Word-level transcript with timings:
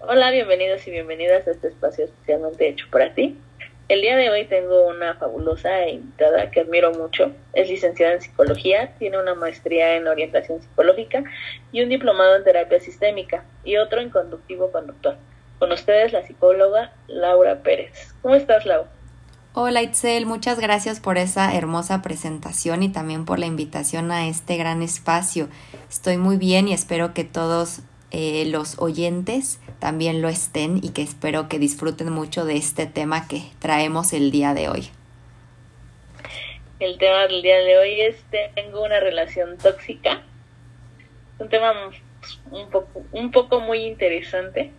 Hola, 0.00 0.30
bienvenidos 0.30 0.86
y 0.86 0.92
bienvenidas 0.92 1.48
a 1.48 1.50
este 1.50 1.68
espacio 1.68 2.04
especialmente 2.04 2.68
hecho 2.68 2.86
para 2.88 3.14
ti. 3.14 3.36
El 3.88 4.00
día 4.00 4.16
de 4.16 4.30
hoy 4.30 4.44
tengo 4.44 4.86
una 4.86 5.16
fabulosa 5.16 5.88
invitada 5.88 6.52
que 6.52 6.60
admiro 6.60 6.92
mucho. 6.92 7.32
Es 7.52 7.68
licenciada 7.68 8.14
en 8.14 8.20
psicología, 8.20 8.94
tiene 9.00 9.18
una 9.18 9.34
maestría 9.34 9.96
en 9.96 10.06
orientación 10.06 10.62
psicológica 10.62 11.24
y 11.72 11.82
un 11.82 11.88
diplomado 11.88 12.36
en 12.36 12.44
terapia 12.44 12.78
sistémica 12.78 13.44
y 13.64 13.76
otro 13.76 14.00
en 14.00 14.10
conductivo 14.10 14.70
conductual. 14.70 15.18
Con 15.58 15.72
ustedes 15.72 16.12
la 16.12 16.24
psicóloga 16.24 16.92
Laura 17.08 17.64
Pérez. 17.64 18.14
¿Cómo 18.22 18.36
estás, 18.36 18.66
Lau? 18.66 18.84
Hola 19.52 19.82
Itzel, 19.82 20.26
muchas 20.26 20.60
gracias 20.60 21.00
por 21.00 21.18
esa 21.18 21.52
hermosa 21.56 22.02
presentación 22.02 22.84
y 22.84 22.92
también 22.92 23.24
por 23.24 23.40
la 23.40 23.46
invitación 23.46 24.12
a 24.12 24.28
este 24.28 24.56
gran 24.56 24.80
espacio. 24.80 25.48
Estoy 25.90 26.18
muy 26.18 26.36
bien 26.36 26.68
y 26.68 26.72
espero 26.72 27.12
que 27.14 27.24
todos 27.24 27.80
eh, 28.12 28.46
los 28.46 28.78
oyentes 28.78 29.58
también 29.78 30.22
lo 30.22 30.28
estén 30.28 30.78
y 30.82 30.90
que 30.90 31.02
espero 31.02 31.48
que 31.48 31.58
disfruten 31.58 32.10
mucho 32.10 32.44
de 32.44 32.56
este 32.56 32.86
tema 32.86 33.28
que 33.28 33.42
traemos 33.58 34.12
el 34.12 34.30
día 34.30 34.54
de 34.54 34.68
hoy. 34.68 34.88
El 36.80 36.98
tema 36.98 37.26
del 37.26 37.42
día 37.42 37.58
de 37.58 37.78
hoy 37.78 38.00
es 38.00 38.16
tengo 38.54 38.84
una 38.84 39.00
relación 39.00 39.58
tóxica. 39.58 40.22
Un 41.38 41.48
tema 41.48 41.72
un 42.50 42.70
poco, 42.70 43.02
un 43.12 43.30
poco 43.30 43.60
muy 43.60 43.84
interesante 43.84 44.72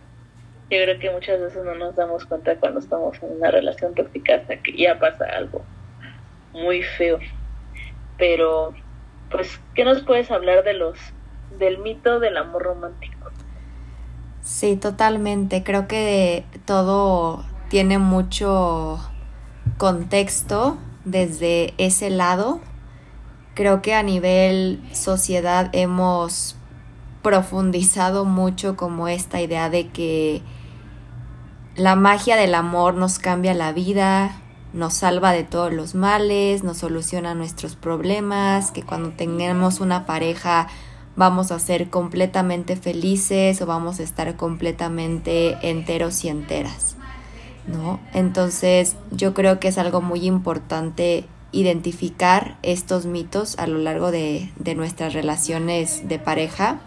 yo 0.70 0.78
creo 0.84 0.98
que 1.00 1.10
muchas 1.10 1.40
veces 1.40 1.64
no 1.64 1.74
nos 1.74 1.96
damos 1.96 2.24
cuenta 2.26 2.54
cuando 2.54 2.78
estamos 2.78 3.20
en 3.20 3.32
una 3.32 3.50
relación 3.50 3.92
tóxica 3.92 4.36
hasta 4.36 4.56
que 4.58 4.76
ya 4.76 5.00
pasa 5.00 5.24
algo 5.24 5.64
muy 6.52 6.84
feo. 6.84 7.18
Pero, 8.16 8.72
pues, 9.32 9.60
¿qué 9.74 9.84
nos 9.84 10.02
puedes 10.02 10.30
hablar 10.30 10.62
de 10.62 10.74
los 10.74 10.96
del 11.58 11.78
mito 11.78 12.20
del 12.20 12.36
amor 12.36 12.62
romántico? 12.62 13.19
Sí, 14.50 14.74
totalmente. 14.74 15.62
Creo 15.62 15.86
que 15.86 16.44
todo 16.64 17.44
tiene 17.68 17.98
mucho 17.98 18.98
contexto 19.78 20.76
desde 21.04 21.72
ese 21.78 22.10
lado. 22.10 22.60
Creo 23.54 23.80
que 23.80 23.94
a 23.94 24.02
nivel 24.02 24.82
sociedad 24.92 25.70
hemos 25.72 26.56
profundizado 27.22 28.24
mucho 28.24 28.76
como 28.76 29.06
esta 29.06 29.40
idea 29.40 29.70
de 29.70 29.86
que 29.86 30.42
la 31.76 31.94
magia 31.94 32.34
del 32.34 32.56
amor 32.56 32.94
nos 32.94 33.20
cambia 33.20 33.54
la 33.54 33.72
vida, 33.72 34.42
nos 34.72 34.94
salva 34.94 35.30
de 35.30 35.44
todos 35.44 35.72
los 35.72 35.94
males, 35.94 36.64
nos 36.64 36.78
soluciona 36.78 37.36
nuestros 37.36 37.76
problemas, 37.76 38.72
que 38.72 38.82
cuando 38.82 39.10
tengamos 39.10 39.78
una 39.78 40.06
pareja 40.06 40.66
vamos 41.16 41.52
a 41.52 41.58
ser 41.58 41.90
completamente 41.90 42.76
felices 42.76 43.60
o 43.60 43.66
vamos 43.66 44.00
a 44.00 44.02
estar 44.02 44.36
completamente 44.36 45.58
enteros 45.68 46.24
y 46.24 46.28
enteras. 46.28 46.96
¿No? 47.66 48.00
Entonces, 48.14 48.96
yo 49.10 49.34
creo 49.34 49.60
que 49.60 49.68
es 49.68 49.78
algo 49.78 50.00
muy 50.00 50.26
importante 50.26 51.26
identificar 51.52 52.56
estos 52.62 53.06
mitos 53.06 53.58
a 53.58 53.66
lo 53.66 53.78
largo 53.78 54.10
de, 54.10 54.50
de 54.56 54.74
nuestras 54.74 55.12
relaciones 55.12 56.08
de 56.08 56.18
pareja. 56.18 56.80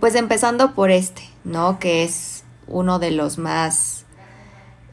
Pues 0.00 0.14
empezando 0.14 0.74
por 0.74 0.90
este, 0.90 1.22
¿no? 1.44 1.78
Que 1.78 2.04
es 2.04 2.44
uno 2.66 2.98
de 2.98 3.10
los 3.10 3.38
más 3.38 4.04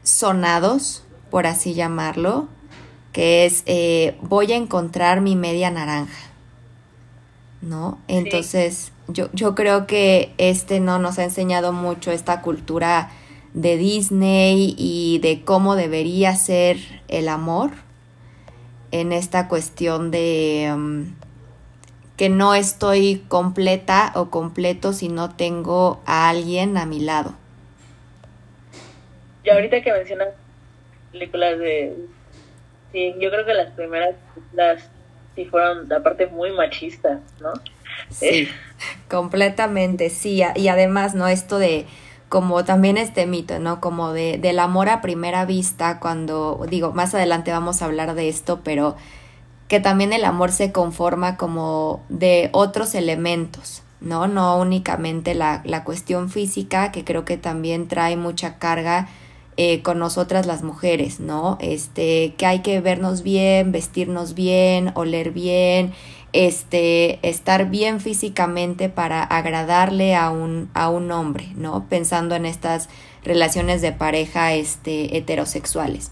sonados, 0.02 1.04
por 1.30 1.46
así 1.46 1.74
llamarlo, 1.74 2.48
que 3.12 3.44
es 3.46 3.62
eh, 3.66 4.16
voy 4.22 4.52
a 4.52 4.56
encontrar 4.56 5.20
mi 5.20 5.36
media 5.36 5.70
naranja. 5.70 6.31
¿No? 7.62 7.98
Entonces, 8.08 8.92
yo, 9.08 9.30
yo 9.32 9.54
creo 9.54 9.86
que 9.86 10.34
este 10.36 10.80
no 10.80 10.98
nos 10.98 11.18
ha 11.18 11.24
enseñado 11.24 11.72
mucho 11.72 12.10
esta 12.10 12.42
cultura 12.42 13.10
de 13.54 13.76
Disney 13.76 14.74
y 14.76 15.20
de 15.20 15.42
cómo 15.44 15.76
debería 15.76 16.34
ser 16.34 16.78
el 17.08 17.28
amor 17.28 17.70
en 18.90 19.12
esta 19.12 19.48
cuestión 19.48 20.10
de 20.10 20.70
um, 20.74 21.14
que 22.16 22.28
no 22.28 22.54
estoy 22.54 23.24
completa 23.28 24.12
o 24.14 24.30
completo 24.30 24.92
si 24.92 25.08
no 25.08 25.34
tengo 25.34 26.00
a 26.06 26.28
alguien 26.28 26.76
a 26.76 26.86
mi 26.86 27.00
lado. 27.00 27.34
Y 29.44 29.50
ahorita 29.50 29.82
que 29.82 29.92
mencionas 29.92 30.28
películas 31.10 31.58
de... 31.58 31.96
Sí, 32.92 33.14
yo 33.18 33.30
creo 33.30 33.44
que 33.46 33.54
las 33.54 33.72
primeras 33.72 34.14
películas 34.34 34.90
sí 35.34 35.44
fueron, 35.46 35.92
aparte, 35.92 36.26
muy 36.26 36.52
machistas, 36.52 37.20
¿no? 37.40 37.52
Sí, 38.10 38.26
eh. 38.26 38.48
completamente, 39.08 40.10
sí. 40.10 40.42
Y 40.56 40.68
además, 40.68 41.14
¿no? 41.14 41.28
Esto 41.28 41.58
de 41.58 41.86
como 42.28 42.64
también 42.64 42.96
este 42.96 43.26
mito, 43.26 43.58
¿no? 43.58 43.80
Como 43.80 44.12
de, 44.12 44.38
del 44.38 44.58
amor 44.58 44.88
a 44.88 45.02
primera 45.02 45.44
vista, 45.44 46.00
cuando, 46.00 46.64
digo, 46.68 46.92
más 46.92 47.14
adelante 47.14 47.52
vamos 47.52 47.82
a 47.82 47.84
hablar 47.84 48.14
de 48.14 48.30
esto, 48.30 48.60
pero 48.64 48.96
que 49.68 49.80
también 49.80 50.14
el 50.14 50.24
amor 50.24 50.50
se 50.50 50.72
conforma 50.72 51.36
como 51.36 52.02
de 52.08 52.48
otros 52.52 52.94
elementos, 52.94 53.82
¿no? 54.00 54.28
No 54.28 54.56
únicamente 54.58 55.34
la, 55.34 55.60
la 55.64 55.84
cuestión 55.84 56.30
física, 56.30 56.90
que 56.90 57.04
creo 57.04 57.26
que 57.26 57.36
también 57.36 57.86
trae 57.86 58.16
mucha 58.16 58.58
carga 58.58 59.08
eh, 59.56 59.82
con 59.82 59.98
nosotras 59.98 60.46
las 60.46 60.62
mujeres, 60.62 61.20
¿no? 61.20 61.58
Este, 61.60 62.34
que 62.38 62.46
hay 62.46 62.60
que 62.60 62.80
vernos 62.80 63.22
bien, 63.22 63.72
vestirnos 63.72 64.34
bien, 64.34 64.92
oler 64.94 65.30
bien, 65.30 65.92
este, 66.32 67.18
estar 67.28 67.68
bien 67.68 68.00
físicamente 68.00 68.88
para 68.88 69.22
agradarle 69.22 70.14
a 70.14 70.30
un, 70.30 70.70
a 70.72 70.88
un 70.88 71.10
hombre, 71.12 71.48
¿no? 71.54 71.86
Pensando 71.88 72.34
en 72.34 72.46
estas 72.46 72.88
relaciones 73.24 73.82
de 73.82 73.92
pareja, 73.92 74.54
este, 74.54 75.18
heterosexuales, 75.18 76.10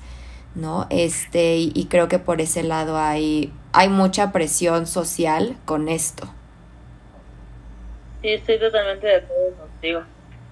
¿no? 0.54 0.86
Este, 0.90 1.56
y, 1.56 1.72
y 1.74 1.86
creo 1.86 2.08
que 2.08 2.18
por 2.18 2.42
ese 2.42 2.62
lado 2.62 2.98
hay, 2.98 3.52
hay 3.72 3.88
mucha 3.88 4.32
presión 4.32 4.86
social 4.86 5.56
con 5.64 5.88
esto. 5.88 6.28
Sí, 8.20 8.28
estoy 8.28 8.58
totalmente 8.58 9.06
de 9.06 9.16
acuerdo 9.16 9.56
contigo. 9.56 10.02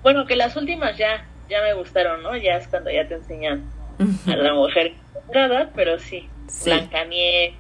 Bueno, 0.03 0.27
que 0.27 0.37
las 0.37 0.57
últimas 0.57 0.97
ya 0.97 1.27
ya 1.49 1.63
me 1.63 1.75
gustaron, 1.75 2.23
¿no? 2.23 2.37
Ya 2.37 2.57
es 2.57 2.69
cuando 2.69 2.91
ya 2.91 3.07
te 3.09 3.15
enseñan 3.15 3.65
a 4.27 4.37
la 4.37 4.55
mujer 4.55 4.93
nada, 5.35 5.71
pero 5.75 5.99
sí, 5.99 6.29
sí. 6.47 6.71
Blancanieves, 6.71 7.55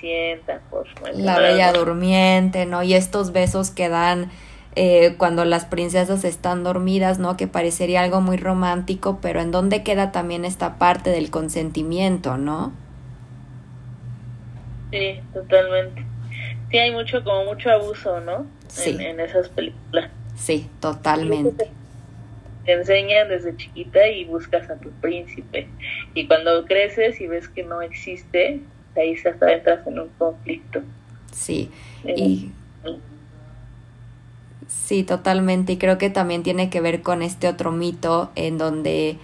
sienta, 0.00 0.60
por 0.70 0.86
La 1.14 1.38
Bella 1.38 1.72
Durmiente, 1.72 2.66
¿no? 2.66 2.82
Y 2.82 2.94
estos 2.94 3.32
besos 3.32 3.70
que 3.70 3.88
dan 3.88 4.30
eh, 4.76 5.14
cuando 5.18 5.44
las 5.44 5.64
princesas 5.64 6.24
están 6.24 6.64
dormidas, 6.64 7.18
¿no? 7.18 7.36
Que 7.36 7.46
parecería 7.46 8.02
algo 8.02 8.20
muy 8.20 8.36
romántico, 8.36 9.18
pero 9.20 9.40
¿en 9.40 9.50
dónde 9.50 9.82
queda 9.82 10.12
también 10.12 10.44
esta 10.44 10.76
parte 10.78 11.10
del 11.10 11.30
consentimiento, 11.30 12.36
¿no? 12.36 12.72
Sí, 14.90 15.20
totalmente. 15.34 16.04
Sí, 16.70 16.78
hay 16.78 16.92
mucho, 16.92 17.22
como 17.24 17.44
mucho 17.44 17.70
abuso, 17.70 18.20
¿no? 18.20 18.46
Sí. 18.68 18.90
En, 18.90 19.00
en 19.00 19.20
esas 19.20 19.48
películas. 19.48 20.10
Sí, 20.36 20.70
totalmente 20.80 21.70
te 22.68 22.74
enseñan 22.74 23.30
desde 23.30 23.56
chiquita 23.56 24.06
y 24.08 24.26
buscas 24.26 24.68
a 24.68 24.76
tu 24.76 24.90
príncipe. 24.90 25.68
Y 26.12 26.26
cuando 26.26 26.66
creces 26.66 27.18
y 27.18 27.26
ves 27.26 27.48
que 27.48 27.62
no 27.62 27.80
existe, 27.80 28.60
ahí 28.94 29.16
se 29.16 29.30
hasta 29.30 29.50
entras 29.50 29.86
en 29.86 29.98
un 29.98 30.08
conflicto. 30.18 30.82
Sí, 31.32 31.70
y... 32.04 32.50
Sí, 34.66 35.02
totalmente. 35.02 35.72
Y 35.72 35.76
creo 35.78 35.96
que 35.96 36.10
también 36.10 36.42
tiene 36.42 36.68
que 36.68 36.82
ver 36.82 37.00
con 37.00 37.22
este 37.22 37.48
otro 37.48 37.72
mito 37.72 38.30
en 38.34 38.58
donde 38.58 39.16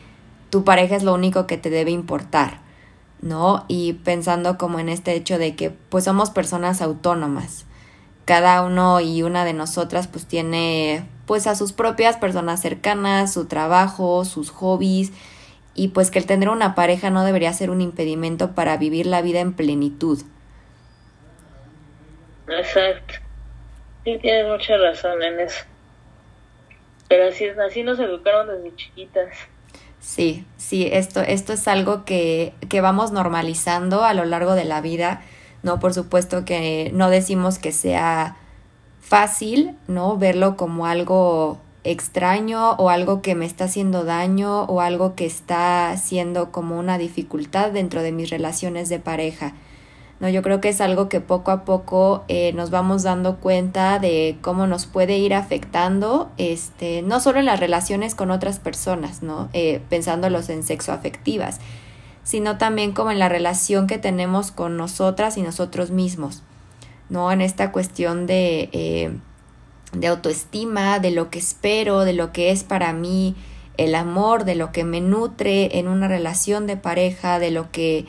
tu 0.49 0.65
pareja 0.65 0.97
es 0.97 1.03
lo 1.03 1.13
único 1.13 1.47
que 1.47 1.59
te 1.59 1.69
debe 1.69 1.91
importar, 1.91 2.61
¿no? 3.21 3.67
Y 3.69 3.93
pensando 3.93 4.57
como 4.57 4.79
en 4.79 4.89
este 4.89 5.13
hecho 5.13 5.37
de 5.37 5.55
que 5.55 5.69
pues 5.69 6.05
somos 6.05 6.31
personas 6.31 6.81
autónomas. 6.81 7.67
Cada 8.25 8.63
uno 8.63 9.03
y 9.03 9.23
una 9.23 9.45
de 9.45 9.53
nosotras 9.53 10.09
pues 10.09 10.25
tiene 10.25 11.05
pues 11.27 11.47
a 11.47 11.55
sus 11.55 11.73
propias 11.73 12.17
personas 12.17 12.61
cercanas, 12.61 13.33
su 13.33 13.47
trabajo, 13.47 14.25
sus 14.25 14.51
hobbies 14.51 15.13
y 15.75 15.89
pues 15.89 16.11
que 16.11 16.19
el 16.19 16.27
tener 16.27 16.49
una 16.49 16.75
pareja 16.75 17.11
no 17.11 17.25
debería 17.25 17.53
ser 17.53 17.71
un 17.71 17.81
impedimento 17.81 18.53
para 18.55 18.77
vivir 18.77 19.07
la 19.07 19.23
vida 19.23 19.41
en 19.41 19.53
plenitud. 19.53 20.23
Exacto. 22.49 23.15
Sí, 24.05 24.19
tienes 24.21 24.47
mucha 24.47 24.77
razón 24.77 25.23
en 25.23 25.41
eso. 25.41 25.65
Pero 27.09 27.29
así, 27.29 27.47
así 27.49 27.83
nos 27.83 27.99
educaron 27.99 28.49
desde 28.49 28.77
chiquitas. 28.77 29.35
Sí, 30.01 30.45
sí, 30.59 30.89
esto, 30.93 31.23
esto 31.23 31.55
es 31.55 31.67
algo 31.67 32.05
que, 32.05 32.53
que 32.69 32.83
vamos 32.83 33.13
normalizando 33.13 34.05
a 34.05 34.13
lo 34.13 34.25
largo 34.27 34.55
de 34.55 34.65
la 34.65 34.83
vida. 34.83 35.23
No, 35.63 35.81
por 35.81 35.95
supuesto 35.95 36.45
que 36.45 36.91
no 36.93 37.09
decimos 37.09 37.59
que 37.59 37.73
sea 37.73 38.37
fácil, 39.05 39.77
¿no? 39.87 40.17
Verlo 40.17 40.57
como 40.57 40.87
algo 40.87 41.59
extraño 41.85 42.73
o 42.73 42.89
algo 42.89 43.21
que 43.21 43.35
me 43.35 43.45
está 43.45 43.65
haciendo 43.65 44.05
daño 44.05 44.63
o 44.65 44.81
algo 44.81 45.15
que 45.15 45.27
está 45.27 45.95
siendo 45.99 46.51
como 46.51 46.79
una 46.79 46.97
dificultad 46.97 47.71
dentro 47.71 48.03
de 48.03 48.11
mis 48.13 48.31
relaciones 48.31 48.89
de 48.89 48.99
pareja, 48.99 49.53
No, 50.21 50.29
yo 50.29 50.43
creo 50.43 50.61
que 50.61 50.69
es 50.69 50.81
algo 50.81 51.09
que 51.09 51.21
poco 51.21 51.51
a 51.51 51.65
poco 51.65 52.25
eh, 52.29 52.53
nos 52.55 52.71
vamos 52.71 53.03
dando 53.03 53.39
cuenta 53.41 53.99
de 53.99 54.39
cómo 54.43 54.67
nos 54.69 54.87
puede 54.87 55.19
ir 55.19 55.35
afectando, 55.35 56.31
este, 56.39 57.03
no 57.03 57.19
solo 57.19 57.41
en 57.41 57.47
las 57.47 57.59
relaciones 57.59 58.15
con 58.15 58.31
otras 58.31 58.61
personas, 58.61 59.23
¿no? 59.23 59.49
Eh, 59.53 59.83
pensándolos 59.91 60.49
en 60.51 60.63
sexo 60.63 60.93
afectivas, 60.93 61.59
sino 62.23 62.59
también 62.59 62.93
como 62.93 63.11
en 63.11 63.19
la 63.19 63.29
relación 63.29 63.87
que 63.89 63.99
tenemos 63.99 64.53
con 64.53 64.77
nosotras 64.77 65.37
y 65.37 65.43
nosotros 65.43 65.91
mismos, 65.91 66.43
¿no? 67.09 67.31
En 67.33 67.41
esta 67.41 67.73
cuestión 67.73 68.27
de, 68.27 68.69
eh, 68.73 69.11
de 69.93 70.07
autoestima, 70.07 70.99
de 70.99 71.11
lo 71.11 71.31
que 71.31 71.39
espero, 71.39 72.01
de 72.01 72.13
lo 72.13 72.33
que 72.33 72.51
es 72.51 72.65
para 72.65 72.93
mí 72.93 73.35
el 73.77 73.95
amor, 73.95 74.45
de 74.45 74.55
lo 74.55 74.73
que 74.73 74.85
me 74.85 75.01
nutre 75.01 75.79
en 75.79 75.89
una 75.89 76.09
relación 76.09 76.67
de 76.67 76.77
pareja, 76.77 77.39
de 77.39 77.51
lo 77.51 77.71
que, 77.71 78.07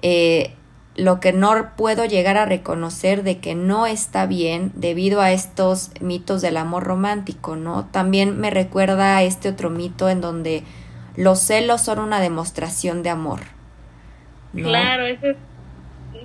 eh, 0.00 0.54
lo 0.94 1.20
que 1.20 1.32
no 1.32 1.74
puedo 1.76 2.04
llegar 2.04 2.36
a 2.36 2.46
reconocer 2.46 3.22
de 3.22 3.38
que 3.38 3.54
no 3.54 3.86
está 3.86 4.26
bien 4.26 4.72
debido 4.74 5.20
a 5.20 5.32
estos 5.32 5.90
mitos 6.00 6.42
del 6.42 6.56
amor 6.56 6.84
romántico, 6.84 7.56
¿no? 7.56 7.86
También 7.86 8.38
me 8.38 8.50
recuerda 8.50 9.16
a 9.16 9.22
este 9.22 9.48
otro 9.48 9.70
mito 9.70 10.08
en 10.08 10.20
donde 10.20 10.64
los 11.16 11.40
celos 11.40 11.82
son 11.82 11.98
una 11.98 12.20
demostración 12.20 13.02
de 13.02 13.10
amor. 13.10 13.40
Claro, 14.54 15.06
eso 15.06 15.28
es, 15.28 15.36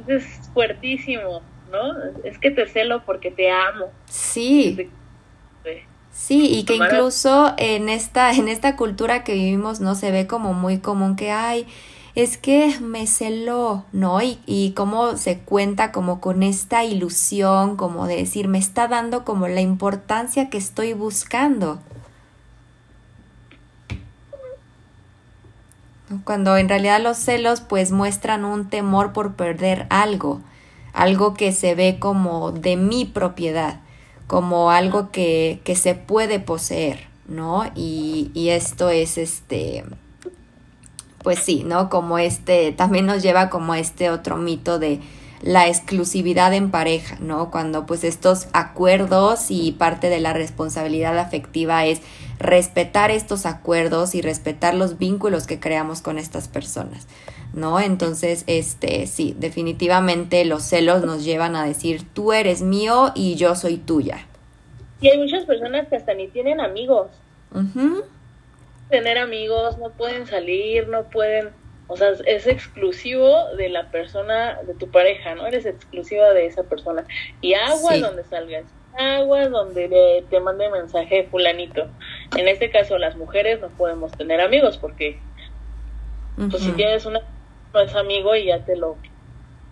es 0.07 0.23
fuertísimo, 0.53 1.41
¿no? 1.71 1.93
Es 2.23 2.37
que 2.37 2.51
te 2.51 2.67
celo 2.67 3.03
porque 3.05 3.31
te 3.31 3.49
amo. 3.51 3.87
Sí. 4.05 4.89
Sí, 6.11 6.49
y 6.51 6.63
que 6.63 6.75
incluso 6.75 7.53
en 7.57 7.89
esta, 7.89 8.31
en 8.31 8.47
esta 8.47 8.75
cultura 8.75 9.23
que 9.23 9.33
vivimos 9.33 9.81
no 9.81 9.93
se 9.93 10.09
ve 10.11 10.25
como 10.25 10.53
muy 10.53 10.79
común 10.79 11.15
que 11.15 11.31
hay, 11.31 11.67
es 12.15 12.39
que 12.39 12.79
me 12.81 13.05
celó, 13.05 13.85
¿no? 13.91 14.19
Y, 14.23 14.39
y 14.47 14.71
cómo 14.71 15.15
se 15.17 15.37
cuenta 15.37 15.91
como 15.91 16.19
con 16.19 16.41
esta 16.41 16.83
ilusión, 16.83 17.77
como 17.77 18.07
de 18.07 18.15
decir, 18.15 18.47
me 18.47 18.57
está 18.57 18.87
dando 18.87 19.23
como 19.23 19.47
la 19.47 19.61
importancia 19.61 20.49
que 20.49 20.57
estoy 20.57 20.93
buscando. 20.93 21.79
Cuando 26.23 26.57
en 26.57 26.69
realidad 26.69 27.01
los 27.01 27.17
celos 27.17 27.61
pues 27.61 27.91
muestran 27.91 28.45
un 28.45 28.69
temor 28.69 29.13
por 29.13 29.35
perder 29.35 29.85
algo, 29.89 30.41
algo 30.97 31.33
que 31.33 31.51
se 31.51 31.75
ve 31.75 31.97
como 31.99 32.51
de 32.51 32.75
mi 32.75 33.05
propiedad 33.05 33.81
como 34.27 34.71
algo 34.71 35.09
que, 35.09 35.61
que 35.63 35.75
se 35.75 35.95
puede 35.95 36.39
poseer, 36.39 37.07
¿no? 37.27 37.63
Y, 37.75 38.29
y 38.33 38.49
esto 38.49 38.89
es 38.89 39.17
este, 39.17 39.85
pues 41.23 41.39
sí, 41.39 41.63
¿no? 41.65 41.89
Como 41.89 42.19
este, 42.19 42.73
también 42.73 43.05
nos 43.05 43.23
lleva 43.23 43.49
como 43.49 43.73
este 43.73 44.09
otro 44.09 44.35
mito 44.35 44.79
de 44.79 44.99
la 45.41 45.67
exclusividad 45.67 46.53
en 46.53 46.71
pareja, 46.71 47.17
¿no? 47.19 47.51
Cuando 47.51 47.85
pues 47.85 48.03
estos 48.03 48.47
acuerdos 48.53 49.49
y 49.49 49.71
parte 49.73 50.09
de 50.09 50.19
la 50.19 50.33
responsabilidad 50.33 51.17
afectiva 51.19 51.85
es 51.85 52.01
respetar 52.39 53.11
estos 53.11 53.45
acuerdos 53.45 54.15
y 54.15 54.21
respetar 54.21 54.73
los 54.73 54.97
vínculos 54.97 55.47
que 55.47 55.59
creamos 55.59 56.01
con 56.01 56.17
estas 56.17 56.47
personas. 56.47 57.07
¿no? 57.53 57.79
Entonces, 57.79 58.43
este, 58.47 59.07
sí, 59.07 59.35
definitivamente 59.37 60.45
los 60.45 60.63
celos 60.63 61.03
nos 61.03 61.23
llevan 61.23 61.55
a 61.55 61.65
decir, 61.65 62.03
tú 62.13 62.33
eres 62.33 62.61
mío 62.61 63.11
y 63.15 63.35
yo 63.35 63.55
soy 63.55 63.77
tuya. 63.77 64.25
Y 65.01 65.09
hay 65.09 65.17
muchas 65.17 65.45
personas 65.45 65.87
que 65.87 65.95
hasta 65.95 66.13
ni 66.13 66.27
tienen 66.27 66.59
amigos. 66.59 67.09
Tener 68.89 69.17
amigos, 69.17 69.77
no 69.77 69.89
pueden 69.91 70.27
salir, 70.27 70.87
no 70.87 71.03
pueden, 71.03 71.49
o 71.87 71.95
sea, 71.95 72.11
es 72.25 72.47
exclusivo 72.47 73.55
de 73.55 73.69
la 73.69 73.89
persona, 73.89 74.59
de 74.63 74.73
tu 74.73 74.89
pareja, 74.89 75.35
¿no? 75.35 75.47
Eres 75.47 75.65
exclusiva 75.65 76.31
de 76.31 76.45
esa 76.45 76.63
persona. 76.63 77.05
Y 77.41 77.53
aguas 77.53 78.01
donde 78.01 78.23
salgas, 78.25 78.65
aguas 78.97 79.49
donde 79.49 80.23
te 80.29 80.39
mande 80.39 80.69
mensaje 80.69 81.27
fulanito. 81.31 81.87
En 82.35 82.47
este 82.47 82.69
caso, 82.69 82.97
las 82.97 83.15
mujeres 83.15 83.61
no 83.61 83.69
podemos 83.69 84.11
tener 84.11 84.41
amigos 84.41 84.77
porque, 84.77 85.17
pues 86.35 86.61
si 86.61 86.71
tienes 86.73 87.05
una 87.05 87.21
no 87.73 87.81
es 87.81 87.95
amigo 87.95 88.35
y 88.35 88.45
ya 88.45 88.63
te 88.63 88.75
lo 88.75 88.97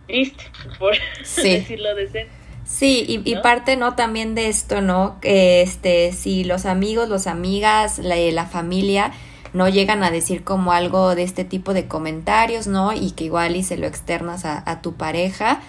viste, 0.08 0.44
por 0.80 0.96
decirlo 1.22 1.96
decente. 1.96 2.32
Sí, 2.66 3.06
y, 3.08 3.32
y, 3.32 3.36
parte, 3.42 3.78
¿no? 3.78 3.96
También 3.96 4.34
de 4.34 4.48
esto, 4.48 4.82
¿no? 4.82 5.20
Que 5.22 5.62
este, 5.62 6.12
si 6.14 6.44
los 6.44 6.66
amigos, 6.66 7.10
los 7.10 7.28
amigas, 7.28 8.00
la, 8.00 8.16
la, 8.16 8.46
familia 8.48 9.12
no 9.56 9.70
llegan 9.70 10.04
a 10.04 10.12
decir 10.12 10.44
como 10.44 10.74
algo 10.74 11.16
de 11.16 11.24
este 11.24 11.46
tipo 11.46 11.74
de 11.74 11.88
comentarios, 11.88 12.68
¿no? 12.68 12.94
Y 12.94 13.12
que 13.12 13.24
igual 13.24 13.56
y 13.56 13.64
se 13.64 13.78
lo 13.78 13.88
externas 13.88 14.44
a, 14.44 14.62
a 14.70 14.82
tu 14.82 14.94
pareja, 14.94 15.62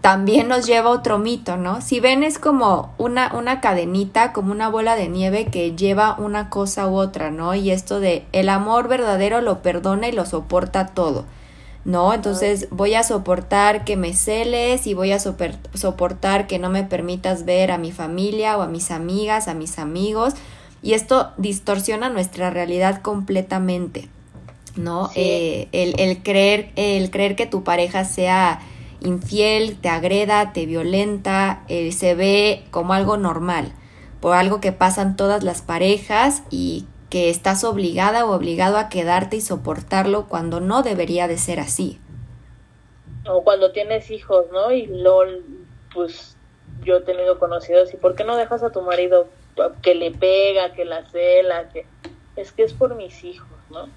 también 0.00 0.48
nos 0.48 0.66
lleva 0.66 0.90
otro 0.90 1.18
mito, 1.18 1.58
¿no? 1.58 1.80
Si 1.82 2.00
ven 2.00 2.22
es 2.22 2.38
como 2.38 2.94
una, 2.98 3.32
una 3.34 3.60
cadenita, 3.60 4.32
como 4.32 4.52
una 4.52 4.68
bola 4.68 4.96
de 4.96 5.08
nieve 5.08 5.46
que 5.46 5.76
lleva 5.76 6.16
una 6.18 6.48
cosa 6.48 6.88
u 6.88 6.94
otra, 6.96 7.30
¿no? 7.30 7.54
Y 7.54 7.70
esto 7.70 8.00
de 8.00 8.24
el 8.32 8.48
amor 8.48 8.88
verdadero 8.88 9.42
lo 9.42 9.60
perdona 9.62 10.08
y 10.08 10.12
lo 10.12 10.24
soporta 10.24 10.88
todo. 10.88 11.26
¿no? 11.84 12.14
Entonces 12.14 12.68
voy 12.70 12.94
a 12.94 13.02
soportar 13.02 13.84
que 13.84 13.96
me 13.96 14.14
celes 14.14 14.86
y 14.86 14.94
voy 14.94 15.12
a 15.12 15.18
soportar 15.18 16.46
que 16.46 16.58
no 16.58 16.70
me 16.70 16.84
permitas 16.84 17.44
ver 17.44 17.70
a 17.70 17.78
mi 17.78 17.92
familia 17.92 18.56
o 18.56 18.62
a 18.62 18.68
mis 18.68 18.90
amigas, 18.90 19.48
a 19.48 19.54
mis 19.54 19.78
amigos. 19.78 20.34
Y 20.84 20.92
esto 20.92 21.32
distorsiona 21.38 22.10
nuestra 22.10 22.50
realidad 22.50 23.00
completamente, 23.00 24.10
¿no? 24.76 25.08
Eh, 25.14 25.66
el, 25.72 25.98
el, 25.98 26.22
creer, 26.22 26.72
el 26.76 27.10
creer 27.10 27.36
que 27.36 27.46
tu 27.46 27.64
pareja 27.64 28.04
sea 28.04 28.60
infiel, 29.00 29.80
te 29.80 29.88
agreda, 29.88 30.52
te 30.52 30.66
violenta, 30.66 31.64
eh, 31.68 31.90
se 31.90 32.14
ve 32.14 32.64
como 32.70 32.92
algo 32.92 33.16
normal, 33.16 33.72
por 34.20 34.36
algo 34.36 34.60
que 34.60 34.72
pasan 34.72 35.16
todas 35.16 35.42
las 35.42 35.62
parejas 35.62 36.42
y 36.50 36.84
que 37.08 37.30
estás 37.30 37.64
obligada 37.64 38.26
o 38.26 38.34
obligado 38.34 38.76
a 38.76 38.90
quedarte 38.90 39.36
y 39.36 39.40
soportarlo 39.40 40.26
cuando 40.28 40.60
no 40.60 40.82
debería 40.82 41.28
de 41.28 41.38
ser 41.38 41.60
así. 41.60 41.98
O 43.26 43.42
cuando 43.42 43.72
tienes 43.72 44.10
hijos, 44.10 44.44
¿no? 44.52 44.70
Y 44.70 44.84
LOL, 44.84 45.46
pues 45.94 46.36
yo 46.84 46.96
he 46.96 47.00
tenido 47.00 47.38
conocidos, 47.38 47.94
¿y 47.94 47.96
por 47.96 48.14
qué 48.14 48.24
no 48.24 48.36
dejas 48.36 48.62
a 48.62 48.70
tu 48.70 48.82
marido 48.82 49.28
que 49.82 49.94
le 49.94 50.10
pega, 50.10 50.72
que 50.72 50.84
la 50.84 51.04
cela? 51.10 51.68
Que... 51.70 51.86
Es 52.36 52.52
que 52.52 52.64
es 52.64 52.72
por 52.72 52.94
mis 52.94 53.22
hijos, 53.22 53.58
¿no? 53.70 53.88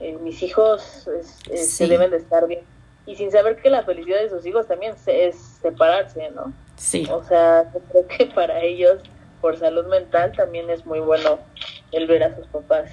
Eh, 0.00 0.18
mis 0.20 0.42
hijos 0.42 1.08
se 1.54 1.86
deben 1.86 2.10
de 2.10 2.16
estar 2.16 2.46
bien. 2.46 2.62
Y 3.06 3.14
sin 3.14 3.30
saber 3.30 3.56
que 3.62 3.70
la 3.70 3.84
felicidad 3.84 4.20
de 4.20 4.28
sus 4.28 4.44
hijos 4.44 4.66
también 4.66 4.94
es 5.06 5.36
separarse, 5.62 6.30
¿no? 6.30 6.52
Sí. 6.76 7.06
O 7.10 7.22
sea, 7.22 7.70
creo 7.90 8.06
que 8.08 8.26
para 8.26 8.60
ellos, 8.62 9.00
por 9.40 9.56
salud 9.56 9.86
mental, 9.86 10.32
también 10.36 10.68
es 10.70 10.84
muy 10.84 10.98
bueno 10.98 11.38
el 11.92 12.06
ver 12.08 12.24
a 12.24 12.34
sus 12.34 12.46
papás 12.48 12.90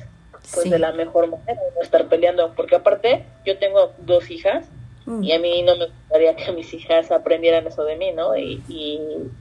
pues 0.53 0.69
de 0.69 0.79
la 0.79 0.91
mejor 0.91 1.27
manera, 1.27 1.61
no 1.75 1.81
estar 1.81 2.07
peleando, 2.07 2.53
porque 2.55 2.75
aparte 2.75 3.25
yo 3.45 3.57
tengo 3.57 3.93
dos 3.99 4.29
hijas 4.29 4.65
mm. 5.05 5.23
y 5.23 5.31
a 5.31 5.39
mí 5.39 5.63
no 5.63 5.77
me 5.77 5.87
gustaría 5.87 6.35
que 6.35 6.51
mis 6.51 6.73
hijas 6.73 7.11
aprendieran 7.11 7.65
eso 7.65 7.83
de 7.85 7.95
mí, 7.95 8.11
¿no? 8.11 8.35
Y, 8.37 8.61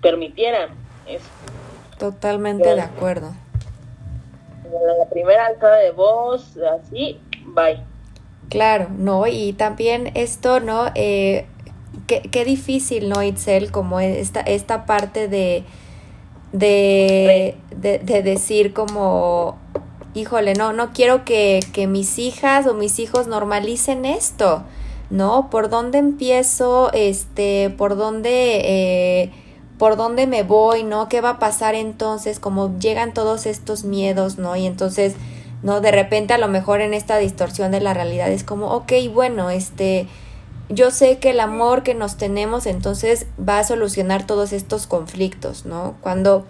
permitieran 0.00 0.70
eso. 1.06 1.26
Totalmente 2.02 2.74
de 2.74 2.80
acuerdo. 2.80 3.32
La 4.98 5.08
primera 5.08 5.46
alzada 5.46 5.76
de 5.76 5.92
voz, 5.92 6.56
así, 6.58 7.20
bye. 7.46 7.80
Claro, 8.48 8.88
no, 8.90 9.26
y 9.26 9.52
también 9.52 10.10
esto, 10.14 10.60
¿no? 10.60 10.86
Eh, 10.94 11.46
qué, 12.06 12.22
qué 12.22 12.44
difícil, 12.44 13.08
¿no, 13.08 13.22
Itzel? 13.22 13.70
Como 13.70 14.00
esta, 14.00 14.40
esta 14.40 14.84
parte 14.84 15.28
de 15.28 15.64
de, 16.52 17.56
de, 17.76 18.22
decir 18.22 18.72
como, 18.72 19.56
híjole, 20.14 20.54
no, 20.54 20.72
no 20.72 20.92
quiero 20.92 21.24
que, 21.24 21.60
que 21.72 21.86
mis 21.86 22.18
hijas 22.18 22.66
o 22.66 22.74
mis 22.74 22.98
hijos 22.98 23.26
normalicen 23.26 24.04
esto, 24.04 24.62
¿no? 25.10 25.48
¿Por 25.50 25.70
dónde 25.70 25.98
empiezo? 25.98 26.92
Este, 26.92 27.70
¿por 27.70 27.96
dónde, 27.96 28.60
eh, 28.64 29.30
por 29.82 29.96
dónde 29.96 30.28
me 30.28 30.44
voy? 30.44 30.84
¿No? 30.84 31.08
¿Qué 31.08 31.20
va 31.20 31.30
a 31.30 31.38
pasar 31.40 31.74
entonces? 31.74 32.38
Como 32.38 32.78
llegan 32.78 33.12
todos 33.12 33.46
estos 33.46 33.82
miedos, 33.82 34.38
¿no? 34.38 34.54
Y 34.54 34.64
entonces, 34.64 35.16
¿no? 35.64 35.80
De 35.80 35.90
repente 35.90 36.32
a 36.32 36.38
lo 36.38 36.46
mejor 36.46 36.80
en 36.82 36.94
esta 36.94 37.16
distorsión 37.16 37.72
de 37.72 37.80
la 37.80 37.92
realidad 37.92 38.30
es 38.30 38.44
como, 38.44 38.68
ok, 38.68 38.92
bueno, 39.12 39.50
este, 39.50 40.06
yo 40.68 40.92
sé 40.92 41.18
que 41.18 41.30
el 41.30 41.40
amor 41.40 41.82
que 41.82 41.94
nos 41.94 42.16
tenemos 42.16 42.66
entonces 42.66 43.26
va 43.36 43.58
a 43.58 43.64
solucionar 43.64 44.24
todos 44.24 44.52
estos 44.52 44.86
conflictos, 44.86 45.66
¿no? 45.66 45.96
Cuando 46.00 46.46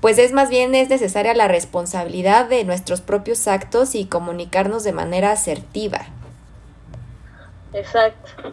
pues 0.00 0.18
es 0.18 0.32
más 0.32 0.50
bien 0.50 0.74
es 0.74 0.88
necesaria 0.88 1.34
la 1.34 1.46
responsabilidad 1.46 2.48
de 2.48 2.64
nuestros 2.64 3.00
propios 3.00 3.46
actos 3.46 3.94
y 3.94 4.06
comunicarnos 4.06 4.82
de 4.82 4.90
manera 4.90 5.30
asertiva. 5.30 6.00
Exacto. 7.72 8.52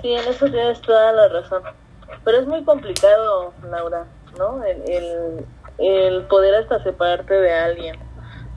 Sí, 0.00 0.14
en 0.14 0.28
eso 0.28 0.46
tienes 0.46 0.80
toda 0.80 1.12
la 1.12 1.28
razón. 1.28 1.83
Pero 2.24 2.38
es 2.38 2.46
muy 2.46 2.64
complicado, 2.64 3.52
Laura, 3.70 4.06
¿no? 4.38 4.62
El, 4.64 5.44
el, 5.78 6.22
poder 6.26 6.54
hasta 6.54 6.82
separarte 6.82 7.34
de 7.34 7.52
alguien, 7.52 7.96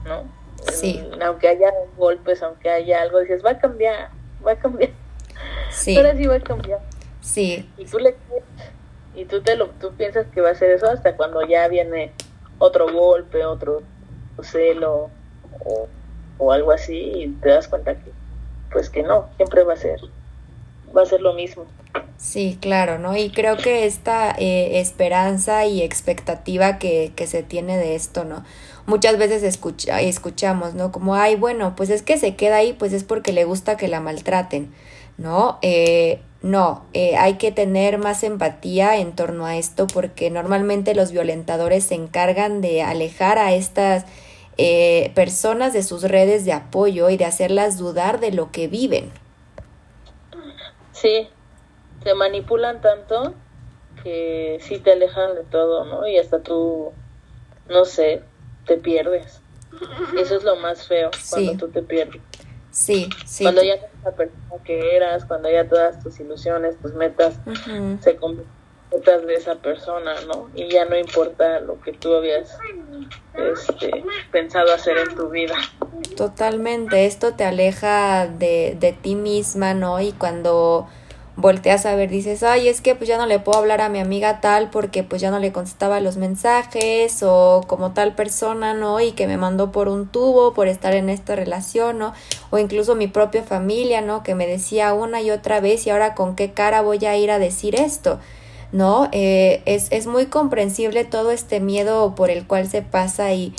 ¿no? 0.04 0.24
Sí. 0.72 1.08
aunque 1.24 1.48
haya 1.48 1.72
golpes, 1.96 2.42
aunque 2.42 2.68
haya 2.68 3.02
algo, 3.02 3.20
dices, 3.20 3.44
va 3.44 3.50
a 3.52 3.58
cambiar, 3.58 4.10
va 4.46 4.52
a 4.52 4.56
cambiar. 4.56 4.90
Sí. 5.70 5.96
Ahora 5.96 6.16
sí 6.16 6.26
va 6.26 6.36
a 6.36 6.40
cambiar. 6.40 6.80
Sí. 7.20 7.70
Y 7.76 7.84
tú 7.84 7.98
le 7.98 8.16
y 9.14 9.24
tú 9.24 9.42
te 9.42 9.56
lo 9.56 9.68
tú 9.80 9.92
piensas 9.94 10.26
que 10.28 10.40
va 10.40 10.50
a 10.50 10.54
ser 10.54 10.70
eso 10.70 10.88
hasta 10.88 11.16
cuando 11.16 11.42
ya 11.46 11.66
viene 11.68 12.12
otro 12.58 12.92
golpe, 12.92 13.44
otro 13.44 13.82
celo 14.42 15.10
o, 15.64 15.88
o 16.38 16.52
algo 16.52 16.72
así 16.72 16.96
y 16.96 17.28
te 17.40 17.48
das 17.50 17.68
cuenta 17.68 17.94
que 17.94 18.12
pues 18.70 18.90
que 18.90 19.02
no, 19.02 19.28
siempre 19.36 19.64
va 19.64 19.74
a 19.74 19.76
ser 19.76 20.00
va 20.96 21.02
a 21.02 21.06
ser 21.06 21.20
lo 21.20 21.32
mismo. 21.34 21.64
Sí, 22.16 22.58
claro, 22.60 22.98
¿no? 22.98 23.16
Y 23.16 23.30
creo 23.30 23.56
que 23.56 23.86
esta 23.86 24.34
eh, 24.36 24.80
esperanza 24.80 25.66
y 25.66 25.82
expectativa 25.82 26.78
que, 26.78 27.12
que 27.14 27.26
se 27.26 27.42
tiene 27.42 27.76
de 27.76 27.94
esto, 27.94 28.24
¿no? 28.24 28.44
Muchas 28.86 29.18
veces 29.18 29.42
escucha, 29.42 30.00
escuchamos, 30.00 30.74
¿no? 30.74 30.90
Como, 30.90 31.14
ay, 31.14 31.36
bueno, 31.36 31.74
pues 31.76 31.90
es 31.90 32.02
que 32.02 32.18
se 32.18 32.34
queda 32.34 32.56
ahí, 32.56 32.72
pues 32.72 32.92
es 32.92 33.04
porque 33.04 33.32
le 33.32 33.44
gusta 33.44 33.76
que 33.76 33.86
la 33.86 34.00
maltraten, 34.00 34.72
¿no? 35.16 35.58
Eh, 35.62 36.20
no, 36.40 36.84
eh, 36.92 37.16
hay 37.16 37.34
que 37.34 37.50
tener 37.50 37.98
más 37.98 38.22
empatía 38.22 38.96
en 38.96 39.12
torno 39.12 39.44
a 39.44 39.56
esto 39.56 39.88
porque 39.88 40.30
normalmente 40.30 40.94
los 40.94 41.10
violentadores 41.10 41.84
se 41.84 41.96
encargan 41.96 42.60
de 42.60 42.82
alejar 42.82 43.38
a 43.38 43.54
estas 43.54 44.04
eh, 44.56 45.10
personas 45.14 45.72
de 45.72 45.82
sus 45.82 46.02
redes 46.02 46.44
de 46.44 46.52
apoyo 46.52 47.10
y 47.10 47.16
de 47.16 47.24
hacerlas 47.24 47.76
dudar 47.76 48.20
de 48.20 48.30
lo 48.30 48.52
que 48.52 48.68
viven. 48.68 49.10
Sí, 51.00 51.28
se 52.02 52.14
manipulan 52.14 52.80
tanto 52.80 53.34
que 54.02 54.58
sí 54.60 54.78
te 54.78 54.92
alejan 54.92 55.34
de 55.34 55.44
todo, 55.44 55.84
¿no? 55.84 56.08
Y 56.08 56.18
hasta 56.18 56.42
tú, 56.42 56.92
no 57.68 57.84
sé, 57.84 58.22
te 58.66 58.78
pierdes. 58.78 59.40
Eso 60.18 60.36
es 60.36 60.44
lo 60.44 60.56
más 60.56 60.86
feo, 60.86 61.10
cuando 61.30 61.56
tú 61.56 61.68
te 61.68 61.82
pierdes. 61.82 62.20
Sí, 62.70 63.08
sí. 63.26 63.44
Cuando 63.44 63.62
ya 63.62 63.76
no 63.76 63.82
la 64.04 64.12
persona 64.12 64.62
que 64.64 64.96
eras, 64.96 65.24
cuando 65.24 65.50
ya 65.50 65.68
todas 65.68 66.02
tus 66.02 66.18
ilusiones, 66.20 66.78
tus 66.78 66.94
metas 66.94 67.38
se 68.00 68.16
convierten 68.16 68.57
de 68.90 69.34
esa 69.34 69.56
persona, 69.56 70.14
¿no? 70.26 70.48
Y 70.54 70.68
ya 70.68 70.84
no 70.84 70.96
importa 70.96 71.60
lo 71.60 71.80
que 71.80 71.92
tú 71.92 72.14
habías 72.14 72.58
este, 73.34 74.04
pensado 74.32 74.72
hacer 74.72 74.98
en 74.98 75.14
tu 75.14 75.28
vida. 75.28 75.54
Totalmente, 76.16 77.06
esto 77.06 77.34
te 77.34 77.44
aleja 77.44 78.26
de, 78.26 78.76
de 78.78 78.92
ti 78.92 79.14
misma, 79.14 79.74
¿no? 79.74 80.00
Y 80.00 80.12
cuando 80.12 80.88
volteas 81.36 81.86
a 81.86 81.94
ver, 81.94 82.10
dices, 82.10 82.42
ay, 82.42 82.66
es 82.66 82.80
que 82.80 82.96
pues 82.96 83.06
ya 83.06 83.16
no 83.16 83.26
le 83.26 83.38
puedo 83.38 83.58
hablar 83.58 83.80
a 83.80 83.88
mi 83.88 84.00
amiga 84.00 84.40
tal 84.40 84.70
porque 84.70 85.04
pues 85.04 85.20
ya 85.20 85.30
no 85.30 85.38
le 85.38 85.52
contestaba 85.52 86.00
los 86.00 86.16
mensajes 86.16 87.22
o 87.22 87.62
como 87.68 87.92
tal 87.92 88.16
persona, 88.16 88.74
¿no? 88.74 88.98
Y 89.00 89.12
que 89.12 89.28
me 89.28 89.36
mandó 89.36 89.70
por 89.70 89.88
un 89.88 90.08
tubo 90.08 90.52
por 90.52 90.66
estar 90.66 90.94
en 90.94 91.08
esta 91.08 91.36
relación, 91.36 91.98
¿no? 91.98 92.12
O 92.50 92.58
incluso 92.58 92.96
mi 92.96 93.06
propia 93.06 93.44
familia, 93.44 94.00
¿no? 94.00 94.24
Que 94.24 94.34
me 94.34 94.48
decía 94.48 94.92
una 94.94 95.22
y 95.22 95.30
otra 95.30 95.60
vez 95.60 95.86
y 95.86 95.90
ahora 95.90 96.14
con 96.14 96.34
qué 96.34 96.52
cara 96.52 96.82
voy 96.82 97.04
a 97.06 97.16
ir 97.16 97.30
a 97.30 97.38
decir 97.38 97.76
esto. 97.76 98.18
¿No? 98.72 99.08
Eh, 99.12 99.62
es, 99.64 99.88
es 99.90 100.06
muy 100.06 100.26
comprensible 100.26 101.04
todo 101.04 101.30
este 101.30 101.60
miedo 101.60 102.14
por 102.14 102.30
el 102.30 102.46
cual 102.46 102.68
se 102.68 102.82
pasa 102.82 103.32
y 103.32 103.54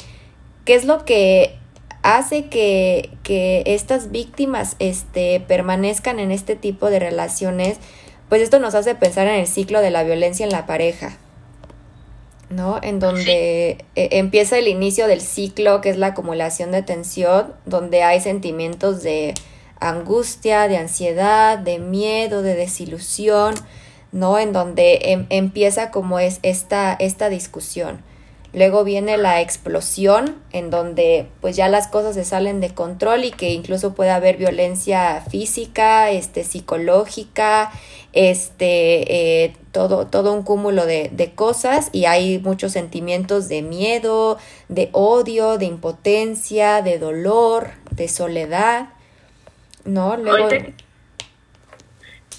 qué 0.66 0.76
es 0.76 0.86
lo 0.86 1.06
que 1.06 1.60
hace 2.02 2.46
que, 2.46 3.10
que 3.24 3.64
estas 3.66 4.12
víctimas 4.12 4.76
este, 4.80 5.40
permanezcan 5.40 6.20
en 6.20 6.32
este 6.32 6.56
tipo 6.56 6.90
de 6.90 7.00
relaciones, 7.00 7.78
pues 8.30 8.42
esto 8.42 8.60
nos 8.60 8.76
hace 8.76 8.96
pensar 8.96 9.28
en 9.28 9.36
el 9.36 9.48
ciclo 9.48 9.82
de 9.82 9.92
la 9.92 10.04
violencia 10.04 10.46
en 10.46 10.52
la 10.52 10.66
pareja, 10.66 11.18
¿no? 12.50 12.80
En 12.82 13.00
donde 13.00 13.84
e, 13.96 14.10
empieza 14.12 14.58
el 14.58 14.68
inicio 14.68 15.08
del 15.08 15.22
ciclo, 15.22 15.82
que 15.82 15.90
es 15.90 15.98
la 15.98 16.08
acumulación 16.08 16.72
de 16.72 16.84
tensión, 16.84 17.54
donde 17.66 18.04
hay 18.04 18.22
sentimientos 18.22 19.04
de 19.04 19.34
angustia, 19.80 20.68
de 20.68 20.78
ansiedad, 20.78 21.58
de 21.58 21.80
miedo, 21.80 22.42
de 22.42 22.56
desilusión, 22.56 23.56
¿no? 24.12 24.40
En 24.40 24.54
donde 24.54 25.00
em, 25.04 25.26
empieza 25.30 25.92
como 25.92 26.20
es 26.20 26.40
esta, 26.44 26.94
esta 26.94 27.30
discusión. 27.30 28.02
Luego 28.52 28.84
viene 28.84 29.18
la 29.18 29.42
explosión, 29.42 30.36
en 30.52 30.72
donde 30.72 31.28
pues 31.40 31.56
ya 31.56 31.70
las 31.70 31.88
cosas 31.88 32.16
se 32.16 32.26
salen 32.26 32.62
de 32.62 32.74
control 32.74 33.24
y 33.24 33.32
que 33.32 33.52
incluso 33.52 33.94
puede 33.94 34.10
haber 34.10 34.38
violencia 34.38 35.22
física, 35.30 36.10
este, 36.10 36.44
psicológica, 36.44 37.72
este, 38.12 39.44
eh, 39.44 39.54
todo, 39.72 40.08
todo 40.08 40.34
un 40.34 40.42
cúmulo 40.42 40.88
de, 40.88 41.10
de, 41.14 41.32
cosas 41.36 41.90
y 41.92 42.06
hay 42.06 42.40
muchos 42.40 42.72
sentimientos 42.72 43.50
de 43.50 43.62
miedo, 43.62 44.40
de 44.68 44.90
odio, 44.94 45.60
de 45.60 45.66
impotencia, 45.66 46.82
de 46.82 46.98
dolor, 46.98 47.70
de 47.92 48.08
soledad, 48.08 48.90
¿no? 49.86 50.18
Luego... 50.18 50.50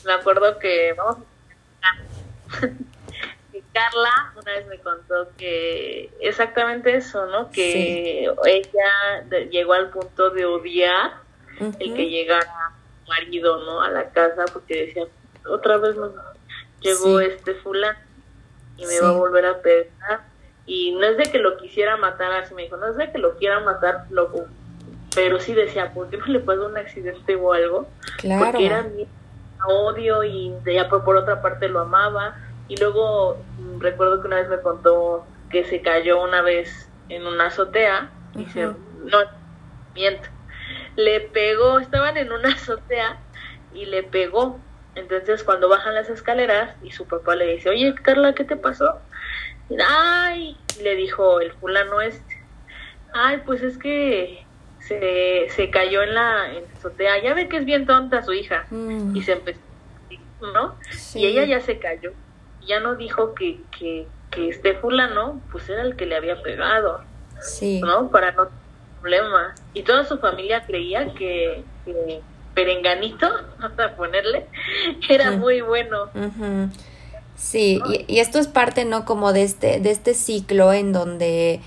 Me 0.05 0.13
acuerdo 0.15 0.59
que, 0.59 0.95
Carla 3.73 4.33
una 4.37 4.53
vez 4.53 4.67
me 4.67 4.79
contó 4.79 5.29
que 5.37 6.11
exactamente 6.21 6.97
eso, 6.97 7.27
¿no? 7.27 7.51
Que 7.51 8.29
ella 8.47 9.49
llegó 9.51 9.75
al 9.75 9.91
punto 9.91 10.31
de 10.31 10.45
odiar 10.45 11.13
el 11.61 11.95
que 11.95 12.09
llegara 12.09 12.73
marido, 13.09 13.65
¿no? 13.65 13.83
A 13.83 13.91
la 13.91 14.11
casa 14.11 14.45
porque 14.53 14.87
decía, 14.87 15.05
otra 15.49 15.77
vez 15.79 15.97
llegó 16.81 17.21
este 17.21 17.55
fulano 17.55 17.99
y 18.77 18.87
me 18.87 19.01
va 19.01 19.11
a 19.11 19.13
volver 19.13 19.47
a 19.47 19.61
pegar. 19.61 20.29
Y 20.67 20.93
no 20.93 21.05
es 21.05 21.17
de 21.17 21.25
que 21.25 21.39
lo 21.39 21.57
quisiera 21.57 21.97
matar, 21.97 22.33
así 22.33 22.55
me 22.55 22.63
dijo, 22.63 22.77
no 22.77 22.89
es 22.89 22.97
de 22.97 23.11
que 23.11 23.19
lo 23.19 23.37
quiera 23.37 23.61
matar, 23.61 24.07
loco. 24.11 24.47
Pero 25.15 25.41
sí 25.41 25.53
decía, 25.53 25.93
¿por 25.93 26.09
qué 26.09 26.17
no 26.17 26.27
le 26.27 26.41
pasó 26.41 26.67
un 26.67 26.77
accidente 26.77 27.35
o 27.35 27.53
algo? 27.53 27.89
Claro. 28.19 28.45
Porque 28.45 28.67
era 28.67 28.83
mi 28.83 29.07
odio 29.69 30.25
y 30.25 30.55
ya 30.65 30.89
por, 30.89 31.05
por 31.05 31.17
otra 31.17 31.43
parte 31.43 31.69
lo 31.69 31.81
amaba. 31.81 32.37
Y 32.69 32.77
luego 32.77 33.37
mm, 33.59 33.81
recuerdo 33.81 34.21
que 34.21 34.29
una 34.29 34.37
vez 34.37 34.49
me 34.49 34.61
contó 34.61 35.25
que 35.51 35.65
se 35.65 35.83
cayó 35.83 36.23
una 36.23 36.43
vez 36.43 36.89
en 37.09 37.27
una 37.27 37.47
azotea. 37.47 38.11
Y 38.37 38.47
se 38.47 38.65
no 38.65 39.19
miento 39.95 40.29
le 40.97 41.21
pegó 41.21 41.79
estaban 41.79 42.17
en 42.17 42.33
una 42.33 42.51
azotea 42.55 43.19
y 43.75 43.87
le 43.87 44.03
pegó. 44.03 44.59
Entonces 44.95 45.45
cuando 45.45 45.69
bajan 45.69 45.95
las 45.95 46.11
escaleras 46.11 46.77
y 46.83 46.91
su 46.91 47.07
papá 47.07 47.37
le 47.37 47.47
dice 47.47 47.71
oye 47.71 47.95
Carla 47.95 48.35
qué 48.35 48.45
te 48.45 48.57
pasó 48.57 48.99
ay 49.89 50.57
le 50.83 50.97
dijo 50.97 51.41
el 51.41 51.53
fulano 51.53 52.01
este. 52.01 52.43
Ay 53.13 53.43
pues 53.47 53.63
es 53.63 53.79
que 53.79 54.45
se, 54.81 55.47
se 55.51 55.71
cayó 55.71 56.03
en 56.03 56.15
la, 56.15 56.47
azotea 56.77 57.23
ya 57.23 57.35
ve 57.35 57.49
que 57.49 57.59
es 57.59 57.65
bien 57.65 57.87
tonta 57.87 58.23
su 58.23 58.33
hija 58.33 58.67
mm. 58.71 59.15
y 59.15 59.23
se 59.23 59.33
empezó 59.33 59.61
¿no? 60.55 60.77
Y 61.15 61.27
ella 61.27 61.45
ya 61.45 61.61
se 61.61 61.79
cayó 61.79 62.13
ya 62.67 62.81
no 62.81 62.95
dijo 62.95 63.35
que, 63.35 63.61
que, 63.77 64.07
que 64.31 64.49
este 64.49 64.75
fulano 64.75 65.41
pues 65.51 65.69
era 65.69 65.83
el 65.83 65.97
que 65.97 66.07
le 66.07 66.17
había 66.17 66.41
pegado, 66.43 67.01
sí. 67.41 67.81
¿no? 67.81 68.11
Para 68.11 68.33
no 68.33 68.47
tener 68.47 68.61
problemas. 69.01 69.63
Y 69.75 69.83
toda 69.83 70.05
su 70.05 70.19
familia 70.19 70.65
creía 70.67 71.13
que, 71.15 71.65
que 71.85 72.21
Perenganito, 72.55 73.27
a 73.79 73.97
ponerle, 73.97 74.47
era 75.09 75.33
muy 75.33 75.61
bueno. 75.61 76.11
Sí, 77.35 77.81
y, 77.87 78.05
y, 78.07 78.21
esto 78.21 78.39
es 78.39 78.49
parte, 78.49 78.85
¿no? 78.85 79.07
Como 79.07 79.33
de 79.33 79.43
este, 79.45 79.81
de 79.81 79.91
este 79.91 80.13
ciclo 80.13 80.75
en 80.75 80.93
donde 80.93 81.61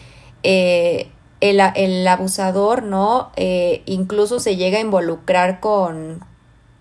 eh, 0.43 1.10
el, 1.50 1.62
el, 1.76 2.08
abusador, 2.08 2.84
¿no? 2.84 3.32
Eh, 3.36 3.84
incluso 3.86 4.40
se 4.40 4.56
llega 4.56 4.78
a 4.78 4.82
involucrar 4.82 5.60
con, 5.60 6.24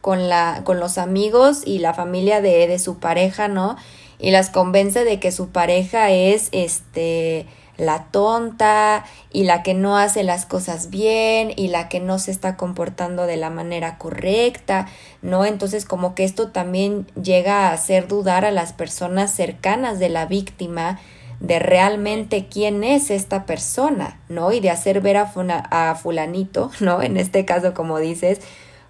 con, 0.00 0.28
la, 0.28 0.62
con 0.64 0.80
los 0.80 0.98
amigos 0.98 1.62
y 1.64 1.78
la 1.78 1.94
familia 1.94 2.40
de, 2.40 2.66
de 2.66 2.78
su 2.78 2.98
pareja, 2.98 3.48
¿no? 3.48 3.76
y 4.22 4.30
las 4.30 4.48
convence 4.48 5.04
de 5.04 5.20
que 5.20 5.32
su 5.32 5.48
pareja 5.48 6.10
es 6.10 6.48
este 6.52 7.46
la 7.76 8.04
tonta 8.12 9.04
y 9.32 9.44
la 9.44 9.62
que 9.62 9.74
no 9.74 9.96
hace 9.96 10.22
las 10.22 10.46
cosas 10.46 10.90
bien 10.90 11.52
y 11.56 11.68
la 11.68 11.88
que 11.88 11.98
no 12.00 12.18
se 12.18 12.30
está 12.30 12.56
comportando 12.56 13.26
de 13.26 13.36
la 13.36 13.50
manera 13.50 13.98
correcta, 13.98 14.86
¿no? 15.22 15.44
Entonces 15.44 15.84
como 15.84 16.14
que 16.14 16.22
esto 16.22 16.48
también 16.48 17.06
llega 17.20 17.68
a 17.68 17.72
hacer 17.72 18.06
dudar 18.06 18.44
a 18.44 18.52
las 18.52 18.72
personas 18.72 19.34
cercanas 19.34 19.98
de 19.98 20.10
la 20.10 20.26
víctima 20.26 21.00
de 21.42 21.58
realmente 21.58 22.46
quién 22.48 22.84
es 22.84 23.10
esta 23.10 23.46
persona, 23.46 24.20
¿no? 24.28 24.52
Y 24.52 24.60
de 24.60 24.70
hacer 24.70 25.00
ver 25.00 25.16
a, 25.16 25.94
fulanito, 25.96 26.70
¿no? 26.80 27.02
En 27.02 27.16
este 27.16 27.44
caso, 27.44 27.74
como 27.74 27.98
dices, 27.98 28.40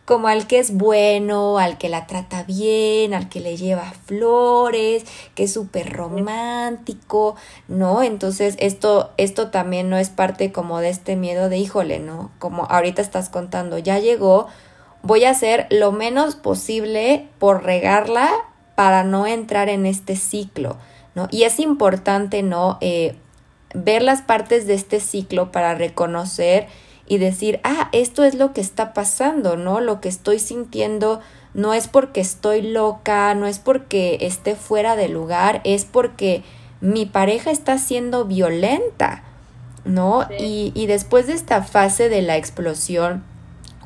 como 0.05 0.29
al 0.29 0.47
que 0.47 0.59
es 0.59 0.77
bueno, 0.77 1.57
al 1.59 1.79
que 1.79 1.89
la 1.89 2.07
trata 2.07 2.43
bien, 2.43 3.15
al 3.15 3.31
que 3.31 3.41
le 3.41 3.57
lleva 3.57 3.95
flores, 4.05 5.05
que 5.35 5.45
es 5.45 5.53
súper 5.53 5.95
romántico, 5.95 7.37
¿no? 7.69 8.03
Entonces 8.03 8.57
esto, 8.59 9.13
esto 9.17 9.49
también 9.49 9.89
no 9.89 9.97
es 9.97 10.11
parte 10.11 10.53
como 10.53 10.81
de 10.81 10.91
este 10.91 11.17
miedo 11.17 11.49
de 11.49 11.57
híjole, 11.57 12.01
¿no? 12.01 12.33
Como 12.39 12.65
ahorita 12.65 13.01
estás 13.01 13.31
contando, 13.31 13.79
ya 13.79 13.99
llegó, 13.99 14.49
voy 15.03 15.25
a 15.25 15.31
hacer 15.31 15.69
lo 15.71 15.91
menos 15.91 16.35
posible 16.37 17.29
por 17.39 17.65
regarla 17.65 18.29
para 18.75 19.05
no 19.05 19.27
entrar 19.27 19.71
en 19.71 19.87
este 19.87 20.17
ciclo, 20.17 20.77
¿no? 21.15 21.29
Y 21.31 21.45
es 21.45 21.59
importante, 21.59 22.43
¿no? 22.43 22.79
Eh, 22.81 23.17
ver 23.75 24.03
las 24.03 24.23
partes 24.23 24.67
de 24.67 24.75
este 24.75 25.01
ciclo 25.01 25.53
para 25.53 25.75
reconocer 25.75 26.67
y 27.07 27.19
decir, 27.19 27.61
ah, 27.65 27.89
esto 27.93 28.25
es 28.25 28.35
lo 28.35 28.53
que 28.53 28.61
está 28.61 28.93
pasando, 28.93 29.57
¿no? 29.57 29.81
Lo 29.81 30.01
que 30.01 30.09
estoy 30.09 30.39
sintiendo 30.39 31.21
no 31.55 31.75
es 31.75 31.89
porque 31.89 32.21
estoy 32.21 32.63
loca, 32.63 33.35
no 33.35 33.47
es 33.47 33.59
porque 33.59 34.19
esté 34.21 34.55
fuera 34.55 34.97
de 34.97 35.09
lugar, 35.09 35.61
es 35.65 35.85
porque 35.85 36.43
mi 36.81 37.07
pareja 37.07 37.51
está 37.51 37.79
siendo 37.79 38.25
violenta, 38.25 39.25
¿no? 39.85 40.27
Y, 40.39 40.73
y 40.75 40.87
después 40.87 41.27
de 41.27 41.35
esta 41.35 41.63
fase 41.63 42.09
de 42.09 42.23
la 42.23 42.37
explosión, 42.37 43.25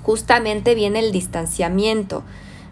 justamente 0.03 0.75
viene 0.75 1.01
el 1.01 1.11
distanciamiento. 1.11 2.23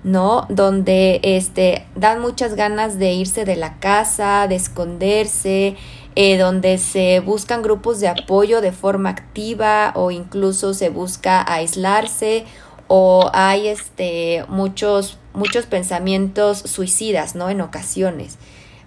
¿No? 0.04 0.46
Donde 0.50 1.20
este, 1.22 1.86
dan 1.96 2.20
muchas 2.20 2.54
ganas 2.54 2.98
de 2.98 3.14
irse 3.14 3.44
de 3.44 3.56
la 3.56 3.78
casa, 3.80 4.46
de 4.46 4.54
esconderse, 4.54 5.76
eh, 6.14 6.38
donde 6.38 6.78
se 6.78 7.20
buscan 7.20 7.62
grupos 7.62 7.98
de 7.98 8.08
apoyo 8.08 8.60
de 8.60 8.70
forma 8.70 9.08
activa 9.08 9.92
o 9.96 10.10
incluso 10.12 10.74
se 10.74 10.90
busca 10.90 11.42
aislarse 11.50 12.44
o 12.86 13.30
hay 13.32 13.66
este, 13.66 14.44
muchos, 14.48 15.18
muchos 15.32 15.66
pensamientos 15.66 16.58
suicidas, 16.58 17.34
¿no? 17.34 17.48
En 17.48 17.62
ocasiones. 17.62 18.38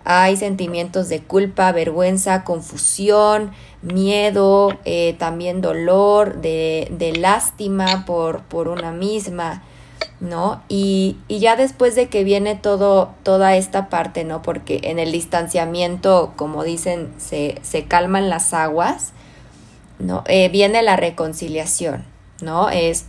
Hay 0.05 0.37
sentimientos 0.37 1.09
de 1.09 1.21
culpa, 1.21 1.73
vergüenza, 1.73 2.45
confusión, 2.45 3.51
miedo, 3.81 4.77
eh, 4.85 5.15
también 5.19 5.59
dolor, 5.59 6.39
de, 6.39 6.87
de 6.91 7.11
lástima 7.11 8.05
por, 8.05 8.43
por 8.43 8.69
una 8.69 8.91
misma. 8.91 9.63
¿No? 10.19 10.63
Y, 10.67 11.17
y, 11.27 11.39
ya 11.39 11.55
después 11.55 11.95
de 11.95 12.07
que 12.07 12.23
viene 12.23 12.55
todo, 12.55 13.13
toda 13.23 13.55
esta 13.55 13.89
parte, 13.89 14.23
¿no? 14.23 14.41
Porque 14.41 14.79
en 14.83 14.99
el 14.99 15.11
distanciamiento, 15.11 16.33
como 16.35 16.63
dicen, 16.63 17.13
se, 17.17 17.59
se 17.61 17.85
calman 17.85 18.29
las 18.29 18.53
aguas, 18.53 19.13
¿no? 19.99 20.23
Eh, 20.27 20.49
viene 20.49 20.81
la 20.81 20.95
reconciliación, 20.95 22.05
¿no? 22.41 22.69
Es 22.69 23.05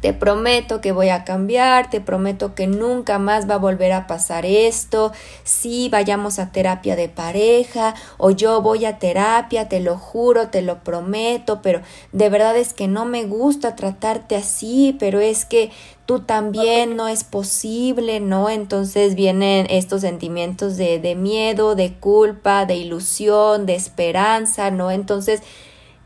te 0.00 0.12
prometo 0.12 0.80
que 0.80 0.92
voy 0.92 1.08
a 1.08 1.24
cambiar, 1.24 1.90
te 1.90 2.00
prometo 2.00 2.54
que 2.54 2.66
nunca 2.66 3.18
más 3.18 3.48
va 3.48 3.54
a 3.54 3.58
volver 3.58 3.92
a 3.92 4.06
pasar 4.06 4.44
esto, 4.44 5.12
sí, 5.42 5.88
vayamos 5.90 6.38
a 6.38 6.52
terapia 6.52 6.96
de 6.96 7.08
pareja 7.08 7.94
o 8.18 8.30
yo 8.30 8.60
voy 8.60 8.84
a 8.84 8.98
terapia, 8.98 9.68
te 9.68 9.80
lo 9.80 9.96
juro, 9.96 10.48
te 10.48 10.62
lo 10.62 10.84
prometo, 10.84 11.62
pero 11.62 11.80
de 12.12 12.28
verdad 12.28 12.56
es 12.56 12.74
que 12.74 12.88
no 12.88 13.04
me 13.04 13.24
gusta 13.24 13.74
tratarte 13.74 14.36
así, 14.36 14.94
pero 14.98 15.20
es 15.20 15.44
que 15.44 15.70
tú 16.06 16.20
también 16.20 16.96
no 16.96 17.08
es 17.08 17.24
posible, 17.24 18.20
¿no? 18.20 18.48
Entonces 18.48 19.16
vienen 19.16 19.66
estos 19.68 20.02
sentimientos 20.02 20.76
de, 20.76 21.00
de 21.00 21.16
miedo, 21.16 21.74
de 21.74 21.94
culpa, 21.94 22.64
de 22.64 22.76
ilusión, 22.76 23.66
de 23.66 23.74
esperanza, 23.74 24.70
¿no? 24.70 24.92
Entonces, 24.92 25.42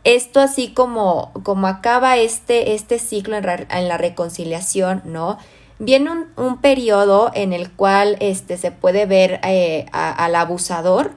esto 0.02 0.40
así 0.40 0.72
como, 0.72 1.32
como 1.42 1.66
acaba 1.66 2.16
este, 2.16 2.74
este 2.74 2.98
ciclo 2.98 3.36
en, 3.36 3.46
en, 3.70 3.88
la 3.88 3.98
reconciliación, 3.98 5.02
¿no? 5.04 5.36
Viene 5.78 6.10
un, 6.10 6.26
un, 6.36 6.58
periodo 6.62 7.30
en 7.34 7.52
el 7.52 7.70
cual 7.70 8.16
este, 8.20 8.56
se 8.56 8.70
puede 8.70 9.04
ver 9.04 9.40
eh, 9.44 9.86
al 9.92 10.34
abusador, 10.34 11.12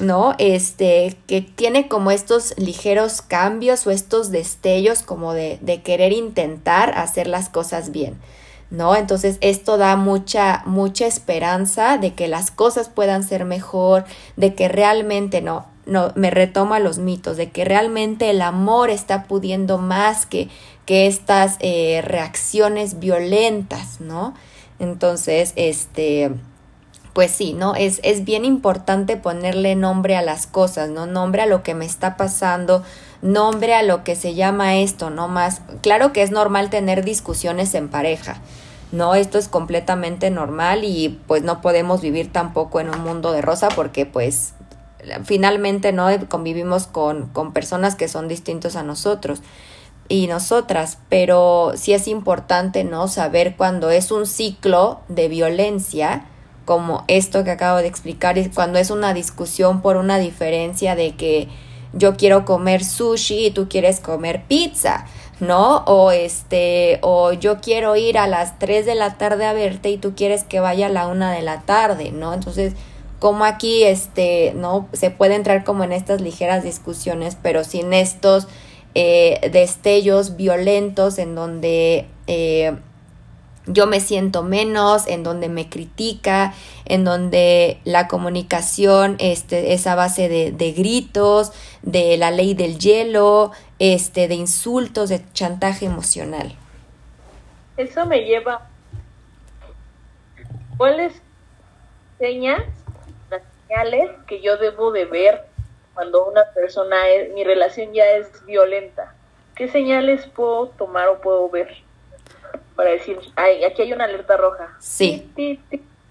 ¿no? 0.00 0.34
Este, 0.38 1.16
que 1.26 1.42
tiene 1.42 1.88
como 1.88 2.10
estos 2.10 2.54
ligeros 2.56 3.22
cambios 3.22 3.86
o 3.86 3.90
estos 3.90 4.30
destellos 4.30 5.02
como 5.02 5.34
de, 5.34 5.58
de 5.60 5.82
querer 5.82 6.12
intentar 6.12 6.96
hacer 6.98 7.26
las 7.26 7.48
cosas 7.48 7.90
bien. 7.90 8.18
¿no? 8.70 8.96
Entonces 8.96 9.36
esto 9.42 9.76
da 9.76 9.96
mucha, 9.96 10.62
mucha 10.64 11.06
esperanza 11.06 11.98
de 11.98 12.14
que 12.14 12.26
las 12.26 12.50
cosas 12.50 12.88
puedan 12.88 13.22
ser 13.22 13.44
mejor, 13.44 14.04
de 14.36 14.54
que 14.54 14.68
realmente 14.68 15.42
no, 15.42 15.66
no, 15.84 16.10
me 16.14 16.30
retoma 16.30 16.78
los 16.78 16.98
mitos 16.98 17.36
de 17.36 17.50
que 17.50 17.64
realmente 17.64 18.30
el 18.30 18.40
amor 18.40 18.88
está 18.88 19.24
pudiendo 19.24 19.76
más 19.76 20.24
que, 20.24 20.48
que 20.86 21.06
estas 21.06 21.56
eh, 21.60 22.00
reacciones 22.02 22.98
violentas, 22.98 24.00
¿no? 24.00 24.34
Entonces, 24.78 25.52
este, 25.56 26.30
pues 27.12 27.30
sí, 27.30 27.52
¿no? 27.52 27.74
Es, 27.74 28.00
es 28.02 28.24
bien 28.24 28.44
importante 28.44 29.16
ponerle 29.16 29.74
nombre 29.74 30.16
a 30.16 30.22
las 30.22 30.46
cosas, 30.46 30.90
¿no? 30.90 31.06
Nombre 31.06 31.42
a 31.42 31.46
lo 31.46 31.62
que 31.62 31.74
me 31.74 31.84
está 31.84 32.16
pasando, 32.16 32.82
nombre 33.20 33.74
a 33.74 33.82
lo 33.82 34.02
que 34.04 34.16
se 34.16 34.34
llama 34.34 34.76
esto, 34.76 35.10
no 35.10 35.28
más. 35.28 35.60
Claro 35.82 36.12
que 36.12 36.22
es 36.22 36.30
normal 36.30 36.70
tener 36.70 37.04
discusiones 37.04 37.74
en 37.74 37.88
pareja, 37.88 38.40
¿no? 38.92 39.14
Esto 39.14 39.38
es 39.38 39.48
completamente 39.48 40.30
normal 40.30 40.84
y 40.84 41.20
pues 41.26 41.42
no 41.42 41.60
podemos 41.60 42.00
vivir 42.00 42.32
tampoco 42.32 42.80
en 42.80 42.88
un 42.88 43.00
mundo 43.00 43.32
de 43.32 43.42
rosa 43.42 43.68
porque 43.68 44.06
pues 44.06 44.54
finalmente 45.24 45.92
no 45.92 46.08
convivimos 46.28 46.86
con, 46.86 47.28
con 47.28 47.52
personas 47.52 47.94
que 47.94 48.08
son 48.08 48.28
distintos 48.28 48.76
a 48.76 48.82
nosotros 48.82 49.42
y 50.08 50.26
nosotras, 50.26 50.98
pero 51.08 51.72
sí 51.74 51.92
es 51.92 52.06
importante 52.08 52.84
no 52.84 53.08
saber 53.08 53.56
cuando 53.56 53.90
es 53.90 54.10
un 54.10 54.26
ciclo 54.26 55.00
de 55.08 55.28
violencia, 55.28 56.26
como 56.64 57.04
esto 57.08 57.44
que 57.44 57.50
acabo 57.50 57.78
de 57.78 57.86
explicar, 57.86 58.36
cuando 58.54 58.78
es 58.78 58.90
una 58.90 59.14
discusión 59.14 59.82
por 59.82 59.96
una 59.96 60.18
diferencia 60.18 60.94
de 60.94 61.14
que 61.16 61.48
yo 61.92 62.16
quiero 62.16 62.44
comer 62.44 62.84
sushi 62.84 63.46
y 63.46 63.50
tú 63.50 63.68
quieres 63.68 64.00
comer 64.00 64.44
pizza, 64.48 65.06
¿no? 65.40 65.78
O 65.86 66.10
este, 66.10 66.98
o 67.02 67.32
yo 67.32 67.60
quiero 67.60 67.96
ir 67.96 68.16
a 68.16 68.26
las 68.26 68.58
3 68.58 68.86
de 68.86 68.94
la 68.94 69.18
tarde 69.18 69.44
a 69.44 69.52
verte 69.52 69.90
y 69.90 69.98
tú 69.98 70.14
quieres 70.14 70.44
que 70.44 70.60
vaya 70.60 70.86
a 70.86 70.90
la 70.90 71.08
una 71.08 71.32
de 71.32 71.42
la 71.42 71.62
tarde, 71.62 72.12
¿no? 72.12 72.32
Entonces, 72.32 72.74
como 73.22 73.44
aquí 73.44 73.84
este 73.84 74.52
no 74.56 74.88
se 74.92 75.10
puede 75.10 75.36
entrar 75.36 75.62
como 75.62 75.84
en 75.84 75.92
estas 75.92 76.20
ligeras 76.20 76.64
discusiones 76.64 77.36
pero 77.40 77.62
sin 77.62 77.92
estos 77.92 78.48
eh, 78.96 79.48
destellos 79.52 80.36
violentos 80.36 81.18
en 81.18 81.36
donde 81.36 82.06
eh, 82.26 82.74
yo 83.66 83.86
me 83.86 84.00
siento 84.00 84.42
menos, 84.42 85.06
en 85.06 85.22
donde 85.22 85.48
me 85.48 85.68
critica, 85.68 86.54
en 86.84 87.04
donde 87.04 87.80
la 87.84 88.08
comunicación 88.08 89.16
este, 89.18 89.72
es 89.72 89.86
a 89.86 89.94
base 89.94 90.28
de, 90.28 90.52
de, 90.52 90.72
gritos, 90.72 91.52
de 91.82 92.16
la 92.16 92.30
ley 92.30 92.54
del 92.54 92.78
hielo, 92.78 93.52
este, 93.78 94.28
de 94.28 94.34
insultos, 94.34 95.08
de 95.08 95.22
chantaje 95.32 95.86
emocional. 95.86 96.54
Eso 97.76 98.06
me 98.06 98.24
lleva. 98.24 98.68
¿Cuáles 100.76 101.12
señas 102.18 102.62
que 104.26 104.40
yo 104.40 104.58
debo 104.58 104.92
de 104.92 105.06
ver 105.06 105.46
cuando 105.94 106.26
una 106.26 106.44
persona 106.54 107.08
es, 107.08 107.32
mi 107.32 107.44
relación 107.44 107.92
ya 107.92 108.04
es 108.10 108.44
violenta? 108.44 109.14
¿Qué 109.54 109.68
señales 109.68 110.26
puedo 110.26 110.68
tomar 110.68 111.08
o 111.08 111.20
puedo 111.20 111.48
ver 111.48 111.68
para 112.76 112.90
decir, 112.90 113.18
ay, 113.36 113.64
aquí 113.64 113.82
hay 113.82 113.92
una 113.92 114.04
alerta 114.04 114.36
roja? 114.36 114.76
Sí. 114.80 115.30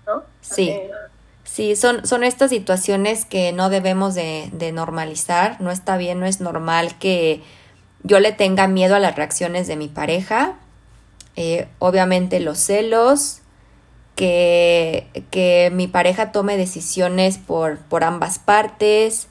¿no? 0.07 0.23
Sí. 0.41 0.73
Sí, 1.43 1.75
son, 1.75 2.05
son 2.07 2.23
estas 2.23 2.49
situaciones 2.49 3.25
que 3.25 3.51
no 3.51 3.69
debemos 3.69 4.15
de, 4.15 4.49
de 4.53 4.71
normalizar. 4.71 5.59
No 5.59 5.69
está 5.71 5.97
bien, 5.97 6.19
no 6.19 6.25
es 6.25 6.39
normal 6.39 6.97
que 6.97 7.41
yo 8.03 8.19
le 8.19 8.31
tenga 8.31 8.67
miedo 8.67 8.95
a 8.95 8.99
las 8.99 9.15
reacciones 9.15 9.67
de 9.67 9.75
mi 9.75 9.87
pareja. 9.89 10.55
Eh, 11.35 11.67
obviamente 11.79 12.39
los 12.39 12.57
celos, 12.57 13.41
que, 14.15 15.69
mi 15.73 15.87
pareja 15.87 16.31
tome 16.31 16.57
decisiones 16.57 17.37
por, 17.37 17.79
por 17.79 18.03
ambas 18.03 18.39
partes, 18.39 19.27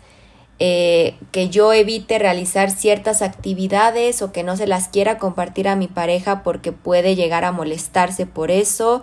eh, 0.62 1.16
que 1.33 1.49
yo 1.49 1.73
evite 1.73 2.18
realizar 2.18 2.70
ciertas 2.70 3.23
actividades 3.23 4.20
o 4.20 4.31
que 4.31 4.42
no 4.42 4.59
se 4.59 4.66
las 4.66 4.88
quiera 4.88 5.16
compartir 5.16 5.66
a 5.68 5.75
mi 5.75 5.88
pareja 5.88 6.42
porque 6.42 6.70
puede 6.70 7.16
llegar 7.16 7.46
a 7.46 7.53
molestarse 7.53 8.27
por 8.27 8.51
eso. 8.51 9.03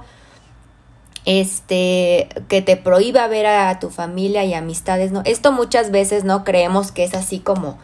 Este, 1.25 2.29
que 2.47 2.61
te 2.61 2.77
prohíba 2.77 3.27
ver 3.27 3.47
a 3.47 3.79
tu 3.79 3.89
familia 3.89 4.45
y 4.45 4.53
amistades, 4.53 5.11
¿no? 5.11 5.23
Esto 5.25 5.51
muchas 5.51 5.91
veces 5.91 6.23
no 6.23 6.43
creemos 6.43 6.91
que 6.91 7.03
es 7.03 7.15
así 7.15 7.39
como 7.39 7.77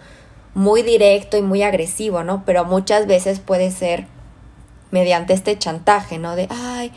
muy 0.53 0.83
directo 0.83 1.35
y 1.35 1.41
muy 1.41 1.63
agresivo, 1.63 2.23
¿no? 2.23 2.43
Pero 2.45 2.63
muchas 2.65 3.07
veces 3.07 3.39
puede 3.39 3.71
ser 3.71 4.05
mediante 4.91 5.33
este 5.33 5.57
chantaje, 5.57 6.19
¿no? 6.19 6.35
De, 6.35 6.47
ay, 6.51 6.91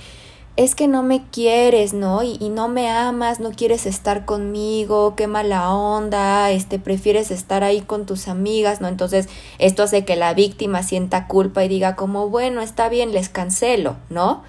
es 0.57 0.75
que 0.75 0.89
no 0.89 1.03
me 1.03 1.23
quieres, 1.31 1.93
¿no? 1.93 2.23
Y, 2.23 2.39
y, 2.41 2.49
no 2.49 2.69
me 2.69 2.91
amas, 2.91 3.41
no 3.41 3.51
quieres 3.51 3.85
estar 3.85 4.25
conmigo, 4.25 5.15
qué 5.15 5.27
mala 5.27 5.71
onda, 5.71 6.51
este, 6.51 6.79
prefieres 6.79 7.31
estar 7.31 7.63
ahí 7.63 7.83
con 7.83 8.07
tus 8.07 8.27
amigas, 8.27 8.81
¿no? 8.81 8.89
Entonces, 8.89 9.29
esto 9.59 9.83
hace 9.83 10.05
que 10.05 10.17
la 10.17 10.33
víctima 10.33 10.83
sienta 10.83 11.27
culpa 11.27 11.63
y 11.65 11.69
diga 11.69 11.95
como, 11.95 12.31
bueno, 12.31 12.63
está 12.63 12.89
bien, 12.89 13.13
les 13.13 13.29
cancelo, 13.29 13.97
¿no? 14.09 14.43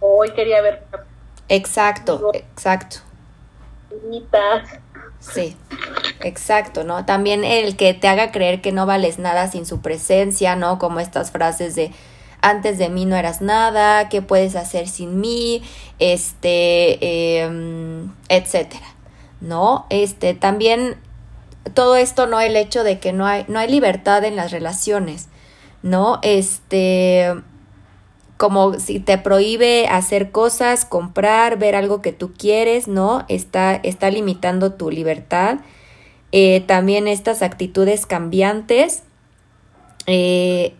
Hoy 0.00 0.32
quería 0.32 0.62
ver. 0.62 0.82
Exacto, 1.48 2.30
exacto. 2.32 2.98
Sí, 5.20 5.54
exacto, 6.22 6.82
¿no? 6.84 7.04
También 7.04 7.44
el 7.44 7.76
que 7.76 7.92
te 7.92 8.08
haga 8.08 8.32
creer 8.32 8.62
que 8.62 8.72
no 8.72 8.86
vales 8.86 9.18
nada 9.18 9.48
sin 9.48 9.66
su 9.66 9.82
presencia, 9.82 10.56
¿no? 10.56 10.78
Como 10.78 11.00
estas 11.00 11.30
frases 11.30 11.74
de 11.74 11.92
antes 12.42 12.78
de 12.78 12.88
mí 12.88 13.04
no 13.04 13.16
eras 13.16 13.40
nada, 13.40 14.08
qué 14.08 14.22
puedes 14.22 14.56
hacer 14.56 14.88
sin 14.88 15.20
mí, 15.20 15.62
este, 15.98 17.42
em, 17.42 18.12
etcétera, 18.28 18.86
¿no? 19.40 19.86
Este, 19.90 20.34
también 20.34 20.96
todo 21.74 21.96
esto, 21.96 22.26
¿no? 22.26 22.40
El 22.40 22.56
hecho 22.56 22.84
de 22.84 22.98
que 22.98 23.12
no 23.12 23.26
hay, 23.26 23.44
no 23.48 23.58
hay 23.58 23.70
libertad 23.70 24.24
en 24.24 24.36
las 24.36 24.50
relaciones, 24.50 25.28
¿no? 25.82 26.18
Este, 26.22 27.34
como 28.36 28.78
si 28.78 29.00
te 29.00 29.18
prohíbe 29.18 29.86
hacer 29.86 30.30
cosas, 30.30 30.86
comprar, 30.86 31.58
ver 31.58 31.76
algo 31.76 32.00
que 32.00 32.12
tú 32.12 32.32
quieres, 32.32 32.88
¿no? 32.88 33.26
Está, 33.28 33.74
está 33.82 34.10
limitando 34.10 34.72
tu 34.72 34.90
libertad. 34.90 35.58
Eh, 36.32 36.64
también 36.66 37.06
estas 37.06 37.42
actitudes 37.42 38.06
cambiantes, 38.06 39.02
eh, 40.06 40.74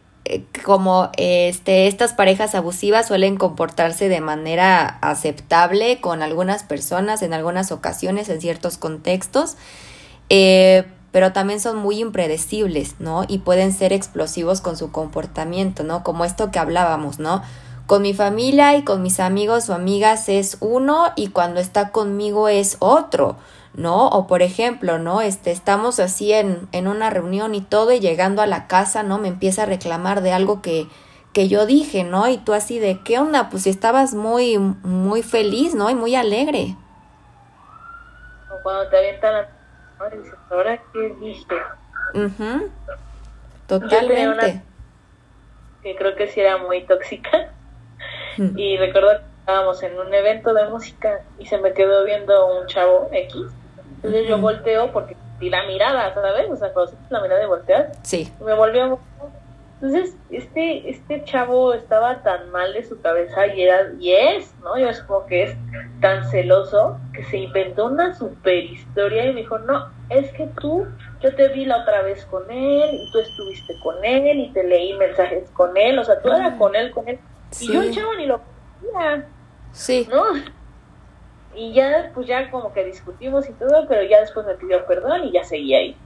como 0.65 1.11
este, 1.17 1.87
estas 1.87 2.13
parejas 2.13 2.55
abusivas 2.55 3.09
suelen 3.09 3.37
comportarse 3.37 4.09
de 4.09 4.21
manera 4.21 4.99
aceptable 5.01 6.01
con 6.01 6.23
algunas 6.23 6.63
personas 6.63 7.23
en 7.23 7.33
algunas 7.33 7.73
ocasiones, 7.73 8.29
en 8.29 8.41
ciertos 8.41 8.77
contextos, 8.77 9.57
pero 11.13 11.33
también 11.33 11.61
son 11.61 11.79
muy 11.79 11.99
impredecibles, 11.99 12.97
¿no? 13.01 13.25
Y 13.27 13.39
pueden 13.39 13.73
ser 13.73 13.93
explosivos 13.93 14.61
con 14.61 14.77
su 14.77 14.93
comportamiento, 14.93 15.83
¿no? 15.83 16.05
Como 16.05 16.25
esto 16.25 16.51
que 16.51 16.59
hablábamos, 16.59 17.19
¿no? 17.19 17.43
Con 17.87 18.03
mi 18.03 18.15
familia 18.15 18.77
y 18.77 18.85
con 18.85 19.03
mis 19.03 19.19
amigos 19.19 19.69
o 19.69 19.75
amigas 19.75 20.29
es 20.29 20.59
uno 20.61 21.07
y 21.17 21.29
cuando 21.29 21.59
está 21.59 21.91
conmigo 21.91 22.49
es 22.49 22.77
otro. 22.79 23.37
¿No? 23.75 24.09
O 24.09 24.27
por 24.27 24.43
ejemplo, 24.43 24.99
¿no? 24.99 25.21
Este, 25.21 25.51
estamos 25.51 26.01
así 26.01 26.33
en, 26.33 26.69
en 26.73 26.89
una 26.89 27.11
reunión 27.11 27.55
y 27.55 27.61
todo 27.61 27.93
y 27.93 28.01
llegando 28.01 28.43
a 28.43 28.47
la 28.47 28.67
casa, 28.67 29.03
¿no? 29.03 29.19
Me 29.19 29.29
empieza 29.29 29.63
a 29.63 29.67
reclamar 29.67 30.23
de 30.23 30.33
algo 30.33 30.61
que, 30.63 30.87
que 31.33 31.49
yo 31.49 31.67
dije, 31.67 32.05
¿no? 32.05 32.29
Y 32.29 32.39
tú 32.39 32.53
así 32.53 32.79
de, 32.79 33.01
¿qué 33.05 33.19
onda? 33.19 33.49
Pues 33.51 33.67
estabas 33.67 34.15
muy, 34.15 34.59
muy 34.59 35.23
feliz, 35.23 35.75
¿no? 35.75 35.89
Y 35.91 35.95
muy 35.95 36.15
alegre. 36.15 36.77
O 38.51 38.63
cuando 38.63 38.89
te 38.89 38.99
avientan 38.99 39.33
la... 39.33 39.49
¿ahora 40.51 40.81
qué 40.93 41.15
dije? 41.21 41.47
Totalmente. 43.67 44.63
que 45.83 45.95
creo 45.95 46.17
que 46.17 46.27
sí 46.27 46.41
era 46.41 46.59
muy 46.59 46.83
tóxica. 46.85 47.53
Y 48.57 48.79
recuerdo 48.79 49.11
que 49.11 49.25
estábamos 49.41 49.83
en 49.83 49.99
un 49.99 50.15
evento 50.15 50.55
de 50.55 50.67
música 50.69 51.21
y 51.39 51.47
se 51.47 51.59
me 51.59 51.75
quedó 51.75 52.05
viendo 52.05 52.59
un 52.59 52.67
chavo 52.67 53.09
X 53.13 53.47
entonces 54.03 54.29
yo 54.29 54.39
volteo 54.39 54.93
porque 54.93 55.17
di 55.39 55.51
la 55.51 55.67
mirada, 55.67 56.13
¿sabes? 56.15 56.51
O 56.51 56.57
sea, 56.57 56.73
cuando 56.73 56.93
la 57.09 57.21
mirada 57.21 57.41
de 57.41 57.47
voltear, 57.47 57.93
sí. 58.03 58.33
me 58.45 58.55
volvió 58.55 58.99
entonces, 59.83 60.15
este, 60.29 60.91
este 60.91 61.25
chavo 61.25 61.73
estaba 61.73 62.23
tan 62.23 62.51
mal 62.51 62.75
de 62.75 62.85
su 62.85 63.01
cabeza 63.01 63.47
y 63.47 63.63
era, 63.63 63.91
y 63.99 64.13
es, 64.13 64.55
¿no? 64.63 64.77
Yo 64.77 64.93
supongo 64.93 65.25
que 65.25 65.45
es 65.45 65.57
tan 66.03 66.31
celoso 66.31 66.99
que 67.15 67.25
se 67.25 67.39
inventó 67.39 67.87
una 67.87 68.15
super 68.15 68.63
historia 68.63 69.25
y 69.25 69.33
me 69.33 69.41
dijo, 69.41 69.59
no, 69.61 69.89
es 70.11 70.31
que 70.33 70.49
tú, 70.61 70.87
yo 71.23 71.35
te 71.35 71.49
vi 71.49 71.65
la 71.65 71.79
otra 71.79 72.03
vez 72.03 72.27
con 72.27 72.51
él, 72.51 72.91
y 72.93 73.11
tú 73.11 73.21
estuviste 73.21 73.73
con 73.83 74.05
él, 74.05 74.41
y 74.41 74.53
te 74.53 74.65
leí 74.65 74.93
mensajes 74.99 75.49
con 75.53 75.75
él, 75.75 75.99
o 75.99 76.05
sea, 76.05 76.21
tú 76.21 76.29
eras 76.29 76.59
con 76.59 76.77
él, 76.77 76.91
con 76.91 77.09
él. 77.09 77.19
Y 77.59 77.73
yo 77.73 77.81
el 77.81 77.95
chavo 77.95 78.15
ni 78.17 78.27
lo 78.27 78.43
conocía. 78.83 79.27
Sí. 79.73 80.07
¿No? 80.11 80.25
Y 81.55 81.73
ya, 81.73 82.11
pues 82.15 82.27
ya 82.27 82.51
como 82.51 82.73
que 82.73 82.85
discutimos 82.85 83.49
y 83.49 83.53
todo, 83.53 83.87
pero 83.89 84.03
ya 84.03 84.21
después 84.21 84.47
me 84.47 84.55
pidió 84.55 84.87
perdón 84.87 85.25
y 85.25 85.33
ya 85.33 85.45
seguía 85.45 85.79
ahí. 85.79 85.97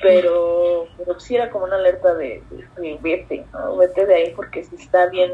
Pero, 0.00 0.88
pero 0.96 1.20
sí 1.20 1.36
era 1.36 1.50
como 1.50 1.66
una 1.66 1.76
alerta 1.76 2.14
de, 2.14 2.42
vete, 3.00 3.44
¿no? 3.52 3.76
Vete 3.76 4.06
de 4.06 4.14
ahí 4.14 4.32
porque 4.34 4.64
si 4.64 4.76
está 4.76 5.06
bien, 5.06 5.32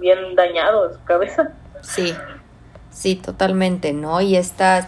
bien 0.00 0.34
dañado 0.34 0.92
su 0.92 1.02
cabeza. 1.04 1.52
Sí, 1.80 2.14
sí, 2.90 3.14
totalmente, 3.14 3.92
¿no? 3.92 4.20
Y 4.20 4.36
estas, 4.36 4.86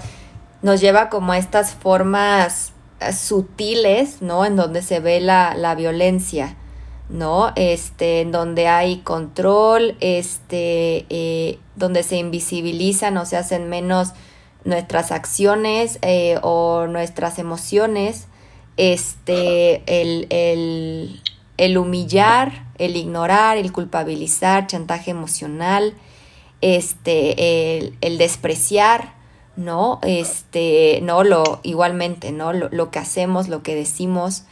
nos 0.61 0.81
lleva 0.81 1.09
como 1.09 1.33
a 1.33 1.39
estas 1.39 1.75
formas 1.75 2.75
sutiles, 3.13 4.21
¿no? 4.21 4.45
En 4.45 4.57
donde 4.57 4.83
se 4.83 5.01
ve 5.01 5.21
la, 5.21 5.55
la 5.55 5.75
violencia 5.75 6.57
¿no? 7.09 7.53
Este, 7.57 8.23
en 8.23 8.33
donde 8.33 8.67
hay 8.67 8.99
control, 8.99 9.97
este, 10.01 11.07
eh, 11.11 11.59
donde 11.77 12.03
se 12.03 12.17
invisibilizan 12.17 13.17
o 13.17 13.27
se 13.27 13.37
hacen 13.37 13.69
menos 13.69 14.13
nuestras 14.65 15.13
acciones 15.13 15.99
eh, 16.03 16.39
o 16.43 16.87
nuestras 16.87 17.39
emociones, 17.39 18.29
este, 18.77 19.83
el, 19.87 20.27
el, 20.31 21.21
el, 21.59 21.79
humillar, 21.79 22.67
el 22.79 22.97
ignorar, 22.97 23.59
el 23.59 23.71
culpabilizar, 23.73 24.67
chantaje 24.67 25.11
emocional, 25.11 25.95
este, 26.63 27.77
el, 27.77 27.97
el 28.01 28.17
despreciar, 28.19 29.15
¿no? 29.57 30.01
Este, 30.03 31.01
no, 31.03 31.23
lo, 31.23 31.61
igualmente, 31.63 32.33
¿no? 32.33 32.53
Lo, 32.53 32.69
lo 32.71 32.91
que 32.91 32.99
hacemos, 32.99 33.49
lo 33.49 33.63
que 33.63 33.75
decimos, 33.75 34.45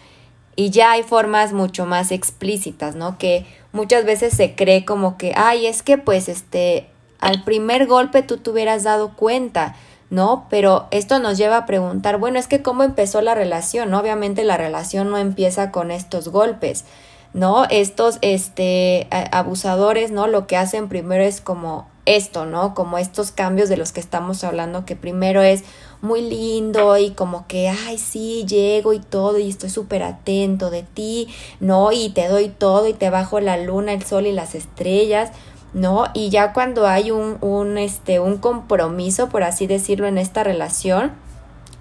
y 0.56 0.70
ya 0.70 0.92
hay 0.92 1.02
formas 1.02 1.52
mucho 1.52 1.86
más 1.86 2.12
explícitas, 2.12 2.94
¿no? 2.94 3.18
Que 3.18 3.46
muchas 3.72 4.04
veces 4.04 4.34
se 4.34 4.54
cree 4.54 4.84
como 4.84 5.16
que, 5.16 5.32
ay, 5.36 5.66
es 5.66 5.82
que 5.82 5.98
pues 5.98 6.28
este, 6.28 6.86
al 7.20 7.44
primer 7.44 7.86
golpe 7.86 8.22
tú 8.22 8.38
te 8.38 8.50
hubieras 8.50 8.82
dado 8.82 9.16
cuenta, 9.16 9.76
¿no? 10.10 10.46
Pero 10.50 10.88
esto 10.90 11.18
nos 11.18 11.38
lleva 11.38 11.56
a 11.56 11.66
preguntar, 11.66 12.18
bueno, 12.18 12.38
es 12.38 12.48
que 12.48 12.62
cómo 12.62 12.82
empezó 12.82 13.22
la 13.22 13.34
relación, 13.34 13.94
Obviamente 13.94 14.44
la 14.44 14.58
relación 14.58 15.10
no 15.10 15.18
empieza 15.18 15.70
con 15.70 15.90
estos 15.90 16.28
golpes, 16.28 16.84
¿no? 17.32 17.64
Estos, 17.70 18.18
este, 18.20 19.06
abusadores, 19.10 20.10
¿no? 20.10 20.26
Lo 20.26 20.46
que 20.46 20.58
hacen 20.58 20.88
primero 20.88 21.22
es 21.22 21.40
como 21.40 21.88
esto, 22.04 22.44
¿no? 22.44 22.74
Como 22.74 22.98
estos 22.98 23.30
cambios 23.30 23.68
de 23.68 23.76
los 23.76 23.92
que 23.92 24.00
estamos 24.00 24.44
hablando, 24.44 24.84
que 24.84 24.96
primero 24.96 25.42
es 25.42 25.64
muy 26.02 26.20
lindo 26.20 26.98
y 26.98 27.12
como 27.12 27.46
que, 27.46 27.68
ay, 27.68 27.96
sí, 27.96 28.44
llego 28.46 28.92
y 28.92 28.98
todo 28.98 29.38
y 29.38 29.48
estoy 29.48 29.70
súper 29.70 30.02
atento 30.02 30.68
de 30.68 30.82
ti, 30.82 31.28
¿no? 31.60 31.92
Y 31.92 32.10
te 32.10 32.28
doy 32.28 32.48
todo 32.48 32.88
y 32.88 32.92
te 32.92 33.08
bajo 33.08 33.40
la 33.40 33.56
luna, 33.56 33.92
el 33.92 34.02
sol 34.02 34.26
y 34.26 34.32
las 34.32 34.54
estrellas, 34.54 35.30
¿no? 35.72 36.06
Y 36.12 36.28
ya 36.28 36.52
cuando 36.52 36.86
hay 36.86 37.12
un, 37.12 37.38
un, 37.40 37.78
este, 37.78 38.18
un 38.18 38.38
compromiso, 38.38 39.28
por 39.28 39.44
así 39.44 39.68
decirlo, 39.68 40.08
en 40.08 40.18
esta 40.18 40.42
relación, 40.42 41.12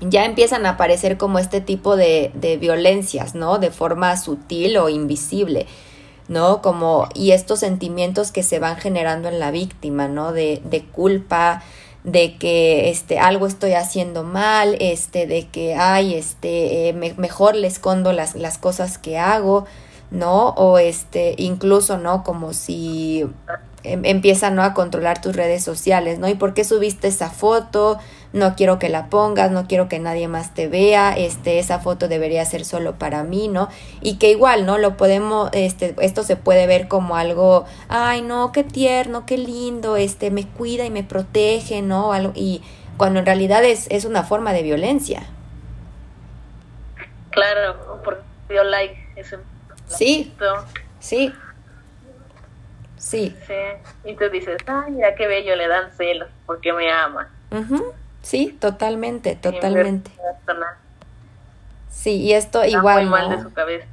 ya 0.02 0.26
empiezan 0.26 0.66
a 0.68 0.72
aparecer 0.72 1.18
como 1.18 1.40
este 1.40 1.60
tipo 1.60 1.96
de, 1.96 2.32
de 2.36 2.58
violencias, 2.58 3.34
¿no? 3.34 3.58
De 3.58 3.72
forma 3.72 4.16
sutil 4.18 4.78
o 4.78 4.88
invisible. 4.88 5.66
¿no? 6.28 6.62
Como, 6.62 7.10
y 7.14 7.32
estos 7.32 7.60
sentimientos 7.60 8.32
que 8.32 8.42
se 8.42 8.60
van 8.60 8.78
generando 8.78 9.28
en 9.28 9.38
la 9.38 9.52
víctima, 9.52 10.08
¿no? 10.08 10.32
De, 10.32 10.62
de 10.64 10.86
culpa, 10.86 11.62
de 12.04 12.38
que 12.38 12.90
este 12.90 13.20
algo 13.20 13.46
estoy 13.46 13.74
haciendo 13.74 14.24
mal, 14.24 14.76
este 14.80 15.28
de 15.28 15.48
que 15.48 15.76
ay, 15.76 16.16
este 16.16 16.90
eh, 16.90 16.94
mejor 16.94 17.56
le 17.56 17.68
escondo 17.68 18.12
las, 18.12 18.36
las 18.36 18.58
cosas 18.58 18.98
que 18.98 19.20
hago, 19.20 19.66
¿no? 20.10 20.50
O 20.50 20.78
este 20.78 21.36
incluso, 21.38 21.98
¿no? 21.98 22.24
Como 22.24 22.54
si 22.54 23.26
em, 23.84 24.06
empiezan 24.06 24.56
¿no? 24.56 24.64
a 24.64 24.74
controlar 24.74 25.22
tus 25.22 25.36
redes 25.36 25.64
sociales, 25.64 26.20
¿no? 26.20 26.28
¿Y 26.28 26.36
por 26.36 26.54
qué 26.54 26.64
subiste 26.64 27.08
esa 27.08 27.30
foto? 27.30 28.00
No 28.34 28.56
quiero 28.56 28.80
que 28.80 28.90
la 28.90 29.08
pongas, 29.08 29.52
no 29.52 29.68
quiero 29.68 29.90
que 29.90 30.00
nadie 30.00 30.28
más 30.28 30.54
te 30.54 30.68
vea, 30.68 31.14
este, 31.18 31.60
esa 31.60 31.80
foto 31.80 32.08
debería 32.08 32.46
ser 32.46 32.64
solo 32.66 32.96
para 32.96 33.24
mí, 33.24 33.48
¿no? 33.48 33.70
Y 34.02 34.18
que 34.18 34.32
igual, 34.32 34.66
¿no? 34.66 34.78
Lo 34.78 34.96
podemos, 34.98 35.50
este, 35.54 35.96
esto 36.00 36.24
se 36.24 36.38
puede 36.38 36.68
ver 36.68 36.88
como 36.88 37.16
algo, 37.16 37.66
ay, 37.90 38.22
no, 38.22 38.52
qué 38.52 38.64
tierno, 38.64 39.26
qué 39.26 39.38
lindo, 39.38 39.98
este, 39.98 40.32
me 40.32 40.48
cuida 40.48 40.86
y 40.86 40.90
me 40.90 41.04
protege, 41.04 41.82
¿no? 41.82 42.14
Algo, 42.14 42.32
y 42.36 42.62
cuando 42.98 43.20
en 43.20 43.26
realidad 43.26 43.64
es, 43.64 43.88
es 43.90 44.06
una 44.06 44.24
forma 44.24 44.54
de 44.54 44.64
violencia. 44.64 45.24
Claro, 47.32 48.02
porque 48.04 48.22
dio 48.50 48.64
like 48.64 48.96
ese 49.16 49.38
Sí, 49.88 50.34
sí. 51.00 51.34
Sí. 52.98 53.36
Sí. 53.48 53.54
Y 54.06 54.16
tú 54.16 54.30
dices, 54.30 54.58
ay, 54.68 54.92
mira 54.92 55.16
qué 55.16 55.28
bello, 55.28 55.56
le 55.56 55.68
dan 55.68 55.92
celos 55.92 56.30
porque 56.46 56.72
me 56.72 56.92
ama. 56.92 57.30
Sí, 58.22 58.56
totalmente, 58.60 59.36
totalmente. 59.36 60.12
Sí, 61.92 62.18
y 62.18 62.34
esto 62.34 62.66
igual. 62.66 63.08
Muy 63.08 63.12
mal 63.12 63.30
de 63.30 63.44
su 63.44 63.54
cabeza. 63.54 63.86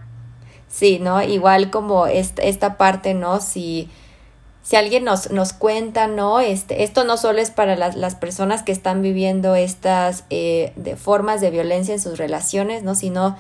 Sí, 0.69 0.99
¿no? 0.99 1.23
Igual 1.23 1.71
como 1.71 2.07
esta, 2.07 2.43
esta 2.43 2.77
parte, 2.77 3.15
¿no? 3.15 3.41
Si, 3.41 3.91
si 4.63 4.77
alguien 4.77 5.05
nos, 5.05 5.31
nos 5.31 5.53
cuenta, 5.53 6.07
¿no? 6.07 6.41
Este, 6.41 6.83
esto 6.85 7.05
no 7.05 7.17
solo 7.17 7.41
es 7.41 7.51
para 7.51 7.75
las, 7.75 7.97
las 7.97 8.15
personas 8.15 8.63
que 8.63 8.73
están 8.73 9.03
viviendo 9.03 9.55
estas 9.55 10.25
eh, 10.31 10.73
de 10.77 10.97
formas 10.97 11.41
de 11.41 11.51
violencia 11.51 11.95
en 11.95 12.01
sus 12.01 12.19
relaciones, 12.19 12.83
¿no? 12.83 12.95
Sino 12.95 13.37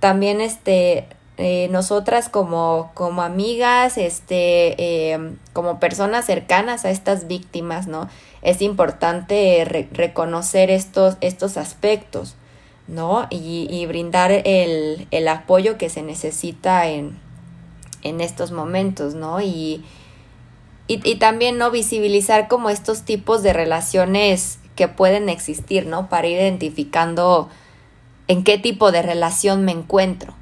también 0.00 0.40
este, 0.40 1.06
eh, 1.36 1.68
nosotras 1.70 2.28
como, 2.28 2.90
como 2.94 3.22
amigas, 3.22 3.98
este, 3.98 4.74
eh, 5.12 5.34
como 5.52 5.78
personas 5.78 6.24
cercanas 6.24 6.84
a 6.84 6.90
estas 6.90 7.26
víctimas, 7.28 7.86
¿no? 7.86 8.08
Es 8.42 8.60
importante 8.60 9.64
reconocer 9.92 10.70
estos, 10.70 11.16
estos 11.20 11.56
aspectos, 11.56 12.36
¿no? 12.88 13.28
Y, 13.30 13.86
brindar 13.86 14.32
el, 14.32 15.06
el, 15.10 15.28
apoyo 15.28 15.78
que 15.78 15.88
se 15.88 16.02
necesita 16.02 16.88
en, 16.88 17.18
en 18.02 18.20
estos 18.20 18.50
momentos, 18.50 19.14
¿no? 19.14 19.40
Y, 19.40 19.84
y, 20.88 21.08
y, 21.08 21.16
también, 21.16 21.56
¿no? 21.56 21.70
Visibilizar 21.70 22.48
como 22.48 22.68
estos 22.68 23.02
tipos 23.02 23.44
de 23.44 23.52
relaciones 23.52 24.58
que 24.74 24.88
pueden 24.88 25.28
existir, 25.28 25.86
¿no? 25.86 26.08
Para 26.08 26.26
ir 26.26 26.38
identificando 26.40 27.48
en 28.26 28.42
qué 28.42 28.58
tipo 28.58 28.90
de 28.90 29.02
relación 29.02 29.64
me 29.64 29.72
encuentro. 29.72 30.34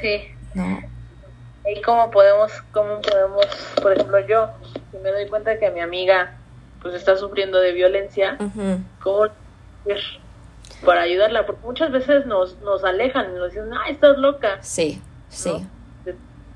Sí. 0.00 0.20
¿No? 0.54 0.92
ahí 1.66 1.80
cómo 1.82 2.10
podemos, 2.10 2.52
cómo 2.72 3.00
podemos, 3.00 3.46
por 3.80 3.92
ejemplo, 3.92 4.18
yo, 4.26 4.50
si 4.92 4.98
me 4.98 5.10
doy 5.10 5.26
cuenta 5.28 5.58
que 5.58 5.70
mi 5.70 5.80
amiga 5.80 6.36
pues 6.80 6.94
está 6.94 7.16
sufriendo 7.16 7.58
de 7.58 7.72
violencia, 7.72 8.36
¿cómo 9.02 9.28
para 10.84 11.02
ayudarla? 11.02 11.46
Porque 11.46 11.64
muchas 11.64 11.92
veces 11.92 12.26
nos, 12.26 12.58
nos 12.60 12.84
alejan 12.84 13.30
y 13.30 13.38
nos 13.38 13.50
dicen, 13.50 13.72
ah, 13.72 13.88
estás 13.88 14.18
loca. 14.18 14.58
Sí, 14.60 15.00
sí. 15.28 15.66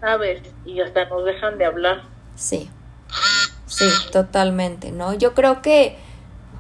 ¿Sabes? 0.00 0.42
Y 0.64 0.80
hasta 0.80 1.06
nos 1.06 1.24
dejan 1.24 1.58
de 1.58 1.64
hablar. 1.64 2.02
Sí, 2.34 2.68
sí, 3.66 3.86
totalmente, 4.12 4.92
¿no? 4.92 5.14
Yo 5.14 5.32
creo 5.34 5.62
que 5.62 5.96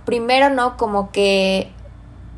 primero, 0.04 0.48
¿no? 0.48 0.76
Como 0.76 1.12
que 1.12 1.70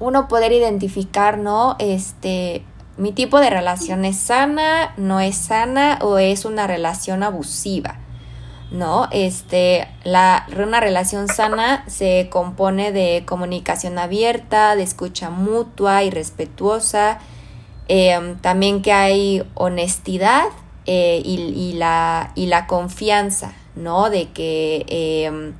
uno 0.01 0.29
poder 0.29 0.53
identificar, 0.53 1.39
¿no? 1.39 1.77
Este, 1.79 2.65
mi 2.97 3.13
tipo 3.13 3.39
de 3.39 3.51
relación 3.51 4.05
es 4.05 4.19
sana, 4.19 4.95
no 4.97 5.21
es 5.21 5.37
sana 5.37 5.99
o 6.03 6.19
es 6.19 6.45
una 6.45 6.67
relación 6.67 7.23
abusiva. 7.23 7.99
¿No? 8.71 9.09
Este, 9.11 9.89
la, 10.05 10.47
una 10.57 10.81
relación 10.81 11.29
sana 11.29 11.85
se 11.87 12.29
compone 12.31 12.93
de 12.93 13.25
comunicación 13.27 13.99
abierta, 13.99 14.77
de 14.77 14.83
escucha 14.83 15.31
mutua 15.31 16.05
y 16.05 16.11
respetuosa, 16.11 17.19
em, 17.89 18.37
también 18.39 18.83
que 18.83 18.93
hay 18.93 19.43
honestidad 19.55 20.47
eh, 20.87 21.21
y, 21.25 21.75
la, 21.75 22.33
y 22.35 22.47
la 22.47 22.67
confianza, 22.67 23.53
¿no? 23.77 24.09
De 24.11 24.31
que, 24.31 24.87
em, 24.89 25.55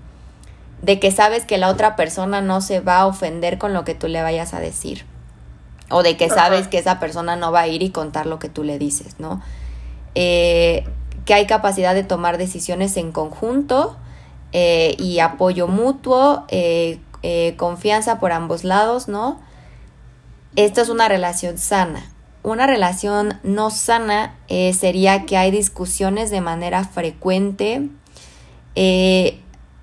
de 0.83 1.01
que 1.01 1.11
sabes 1.11 1.45
que 1.45 1.59
la 1.59 1.69
otra 1.69 1.97
persona 1.97 2.41
no 2.41 2.61
se 2.61 2.81
va 2.81 3.01
a 3.01 3.07
ofender 3.07 3.59
con 3.59 3.75
lo 3.75 3.85
que 3.85 3.95
tú 3.95 4.09
le 4.09 4.23
vayas 4.23 4.55
a 4.55 4.61
decir. 4.61 5.05
O 5.91 6.03
de 6.03 6.17
que 6.17 6.29
sabes 6.29 6.69
que 6.69 6.79
esa 6.79 7.01
persona 7.01 7.37
no 7.37 7.53
va 7.53 7.61
a 7.61 7.69
ir 7.69 7.83
y 7.83 7.91
contar 7.91 8.27
lo 8.27 8.39
que 8.39 8.49
tú 8.49 8.63
le 8.63 8.79
dices, 8.79 9.17
¿no? 9.19 9.43
Eh, 10.15 10.85
que 11.29 11.35
hay 11.35 11.47
capacidad 11.47 11.95
de 11.95 12.05
tomar 12.05 12.39
decisiones 12.39 12.97
en 12.97 13.13
conjunto 13.13 13.99
eh, 14.53 14.97
y 14.99 15.19
apoyo 15.19 15.69
mutuo, 15.69 16.47
eh, 16.49 17.01
eh, 17.23 17.53
confianza 17.59 18.19
por 18.19 18.33
ambos 18.33 18.65
lados, 18.65 19.09
¿no? 19.09 19.39
Esto 20.57 20.81
es 20.81 20.89
una 20.89 21.07
relación 21.07 21.59
sana. 21.59 22.11
Una 22.43 22.67
relación 22.67 23.39
no 23.43 23.69
sana 23.69 24.37
sería 24.49 25.27
que 25.27 25.37
hay 25.37 25.51
discusiones 25.51 26.31
de 26.31 26.41
manera 26.41 26.85
frecuente, 26.85 27.91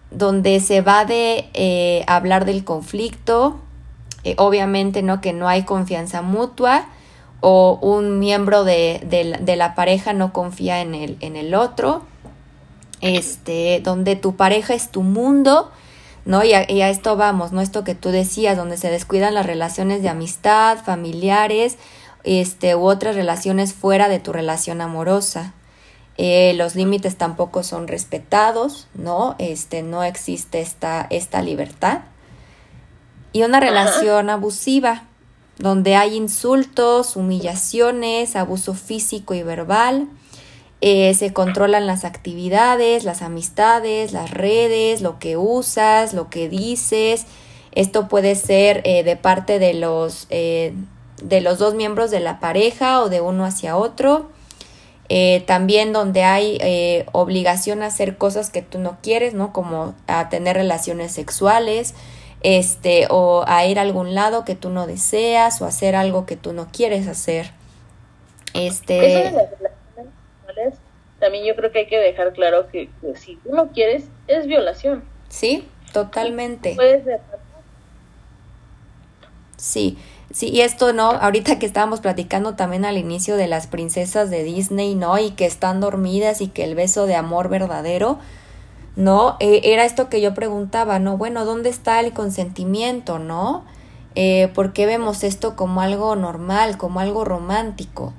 donde 0.10 0.60
se 0.62 0.82
va 0.82 1.06
de 1.06 2.04
hablar 2.08 2.46
del 2.46 2.64
conflicto, 2.64 3.60
obviamente, 4.38 5.04
¿no? 5.04 5.22
Que 5.22 5.32
no 5.32 5.48
hay 5.48 5.62
confianza 5.62 6.24
mutua 6.24 6.88
o 7.48 7.78
un 7.80 8.18
miembro 8.18 8.64
de, 8.64 9.46
la 9.46 9.76
pareja 9.76 10.14
no 10.14 10.34
confía 10.34 10.82
en 10.82 10.96
el, 10.96 11.16
en 11.20 11.36
el 11.36 11.54
otro, 11.54 12.02
este, 13.02 13.82
donde 13.84 14.16
tu 14.16 14.36
pareja 14.36 14.74
es 14.74 14.90
tu 14.90 15.04
mundo, 15.04 15.72
¿no? 16.26 16.44
Y 16.44 16.54
a, 16.54 16.90
esto 16.90 17.18
vamos, 17.18 17.52
¿no? 17.52 17.62
Esto 17.62 17.84
que 17.84 17.94
tú 17.94 18.10
decías, 18.10 18.58
donde 18.58 18.78
se 18.78 18.90
descuidan 18.90 19.36
las 19.36 19.46
relaciones 19.46 20.02
de 20.02 20.10
amistad, 20.10 20.80
familiares, 20.84 21.78
este, 22.24 22.76
u 22.76 22.88
otras 22.88 23.16
relaciones 23.16 23.76
fuera 23.76 24.10
de 24.10 24.18
tu 24.18 24.34
relación 24.34 24.82
amorosa. 24.82 25.54
Eh, 26.18 26.56
los 26.56 26.74
límites 26.74 27.16
tampoco 27.16 27.62
son 27.62 27.88
respetados, 27.88 28.88
¿no? 28.96 29.36
Este, 29.38 29.84
no 29.84 30.04
existe 30.04 30.62
esta, 30.62 31.06
esta 31.12 31.44
libertad. 31.44 32.00
Y 33.34 33.44
una 33.44 33.60
relación 33.60 34.32
abusiva, 34.32 35.04
donde 35.58 35.96
hay 35.96 36.16
insultos, 36.16 37.16
humillaciones, 37.16 38.36
abuso 38.36 38.74
físico 38.74 39.34
y 39.34 39.44
verbal. 39.44 40.08
Eh, 40.82 41.14
se 41.14 41.34
controlan 41.34 41.88
las 41.88 42.04
actividades, 42.04 43.06
las 43.06 43.22
amistades, 43.22 44.12
las 44.12 44.30
redes, 44.32 45.02
lo 45.02 45.18
que 45.20 45.38
usas, 45.38 46.14
lo 46.14 46.30
que 46.30 46.50
dices. 46.50 47.26
Esto 47.72 48.08
puede 48.08 48.36
ser 48.36 48.82
eh, 48.84 49.04
de 49.04 49.16
parte 49.16 49.58
de 49.60 49.74
los, 49.74 50.28
eh, 50.30 50.74
de 51.24 51.42
los 51.42 51.58
dos 51.58 51.74
miembros 51.74 52.12
de 52.12 52.20
la 52.20 52.40
pareja 52.40 53.02
o 53.02 53.10
de 53.10 53.22
uno 53.22 53.46
hacia 53.46 53.78
otro. 53.78 54.30
también 55.46 55.94
donde 55.94 56.24
hay 56.24 56.58
obligación 57.12 57.84
a 57.84 57.88
hacer 57.88 58.18
cosas 58.18 58.50
que 58.50 58.64
tú 58.64 58.80
no 58.80 58.98
quieres, 59.04 59.36
¿no? 59.36 59.54
Como 59.54 59.94
a 60.08 60.30
tener 60.30 60.56
relaciones 60.58 61.12
sexuales, 61.12 61.94
este, 62.46 63.08
o 63.10 63.44
a 63.48 63.66
ir 63.66 63.80
a 63.80 63.82
algún 63.82 64.14
lado 64.14 64.46
que 64.46 64.54
tú 64.54 64.70
no 64.70 64.86
deseas, 64.86 65.60
o 65.64 65.66
hacer 65.66 65.96
algo 65.96 66.28
que 66.28 66.38
tú 66.38 66.54
no 66.54 66.68
quieres 66.72 67.08
hacer. 67.08 67.50
Este. 68.54 69.34
también 71.20 71.44
yo 71.44 71.56
creo 71.56 71.72
que 71.72 71.80
hay 71.80 71.88
que 71.88 71.98
dejar 71.98 72.34
claro 72.34 72.68
que, 72.68 72.88
si 73.16 73.38
tú 73.38 73.50
no 73.50 73.70
quieres, 73.70 74.06
es 74.28 74.46
violación. 74.46 75.04
Sí, 75.28 75.68
totalmente. 75.92 76.76
Puede 76.76 77.20
Sí, 79.58 79.98
sí, 80.32 80.50
y 80.50 80.62
esto, 80.62 80.94
¿no? 80.94 81.14
Ahorita 81.14 81.58
que 81.58 81.66
estábamos 81.66 82.00
platicando 82.00 82.54
también 82.54 82.86
al 82.86 83.00
inicio 83.00 83.38
de 83.38 83.48
las 83.48 83.66
princesas 83.66 84.30
de 84.30 84.44
Disney, 84.44 84.94
¿no? 84.94 85.18
Y 85.18 85.32
que 85.32 85.48
están 85.48 85.80
dormidas 85.82 86.42
y 86.42 86.50
que 86.50 86.64
el 86.64 86.76
beso 86.76 87.08
de 87.08 87.16
amor 87.16 87.50
verdadero, 87.50 88.20
¿no? 88.96 89.36
Eh, 89.40 89.62
era 89.66 89.86
esto 89.86 90.10
que 90.10 90.22
yo 90.22 90.34
preguntaba, 90.34 91.00
¿no? 91.00 91.18
Bueno, 91.18 91.46
¿dónde 91.46 91.70
está 91.70 92.00
el 92.00 92.14
consentimiento, 92.14 93.20
¿no? 93.20 93.64
Eh, 94.16 94.50
¿Por 94.54 94.72
qué 94.74 94.86
vemos 94.86 95.24
esto 95.24 95.56
como 95.56 95.82
algo 95.82 96.16
normal, 96.16 96.78
como 96.78 97.00
algo 97.02 97.26
romántico, 97.26 98.14